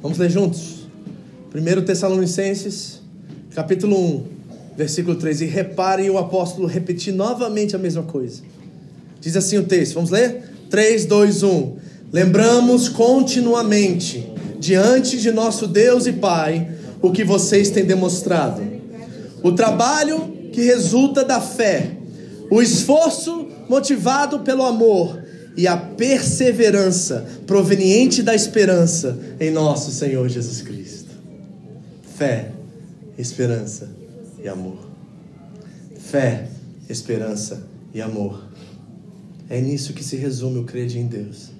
[0.00, 0.86] Vamos ler juntos?
[1.52, 3.00] 1 Tessalonicenses,
[3.52, 4.26] capítulo 1,
[4.76, 5.40] versículo 3.
[5.40, 8.44] E reparem o apóstolo repetir novamente a mesma coisa.
[9.20, 10.44] Diz assim o texto, vamos ler?
[10.70, 11.81] 3, 2, 1.
[12.12, 18.60] Lembramos continuamente, diante de nosso Deus e Pai, o que vocês têm demonstrado.
[19.42, 21.96] O trabalho que resulta da fé,
[22.50, 25.24] o esforço motivado pelo amor
[25.56, 31.12] e a perseverança proveniente da esperança em nosso Senhor Jesus Cristo.
[32.18, 32.52] Fé,
[33.16, 33.88] esperança
[34.44, 34.86] e amor.
[35.98, 36.46] Fé,
[36.90, 37.62] esperança
[37.94, 38.44] e amor.
[39.48, 41.51] É nisso que se resume o crer em Deus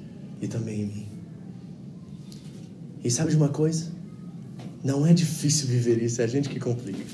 [0.43, 1.07] e também em mim.
[3.05, 3.87] E sabe de uma coisa?
[4.83, 7.05] Não é difícil viver isso, é a gente que complica.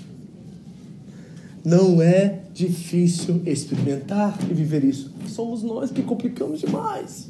[1.64, 5.12] Não é difícil experimentar e viver isso.
[5.28, 7.28] Somos nós que complicamos demais.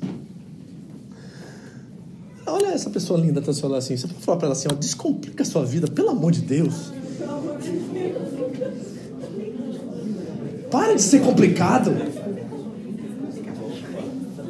[2.47, 3.97] Olha essa pessoa linda tá falando assim.
[3.97, 6.93] Você pode falar para ela assim: ó, descomplica a sua vida, pelo amor de Deus.
[10.71, 11.91] Para de ser complicado.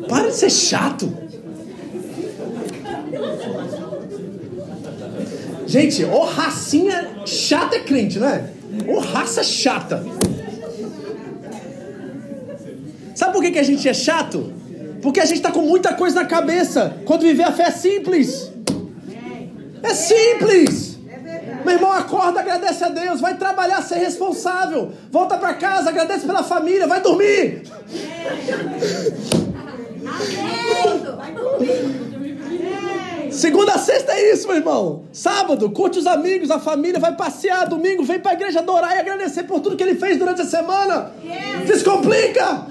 [0.09, 1.28] Para de ser chato.
[5.69, 8.55] Gente, ô racinha chata é crente, né?
[8.89, 10.03] Ô raça chata.
[13.15, 14.51] Sabe por que, que a gente é chato?
[15.03, 16.97] Porque a gente está com muita coisa na cabeça.
[17.05, 18.51] Quando viver a fé é simples.
[19.83, 20.99] É simples.
[21.67, 23.21] Meu irmão, acorda, agradece a Deus.
[23.21, 24.93] Vai trabalhar, ser responsável.
[25.11, 26.87] Volta para casa, agradece pela família.
[26.87, 27.65] Vai dormir.
[31.19, 31.98] Vai dormir.
[33.39, 35.05] Segunda a sexta é isso, meu irmão.
[35.13, 37.69] Sábado, curte os amigos, a família, vai passear.
[37.69, 40.45] Domingo, vem para a igreja adorar e agradecer por tudo que ele fez durante a
[40.45, 41.13] semana.
[41.65, 42.67] Descomplica.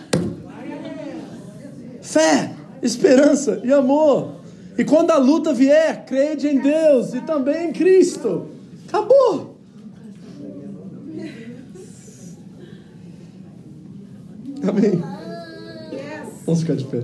[2.01, 2.51] Fé,
[2.82, 4.41] esperança e amor.
[4.78, 8.49] E quando a luta vier, crede em Deus e também em Cristo.
[8.89, 9.55] Acabou.
[14.68, 15.01] Amém.
[16.45, 17.03] Vamos ficar de pé.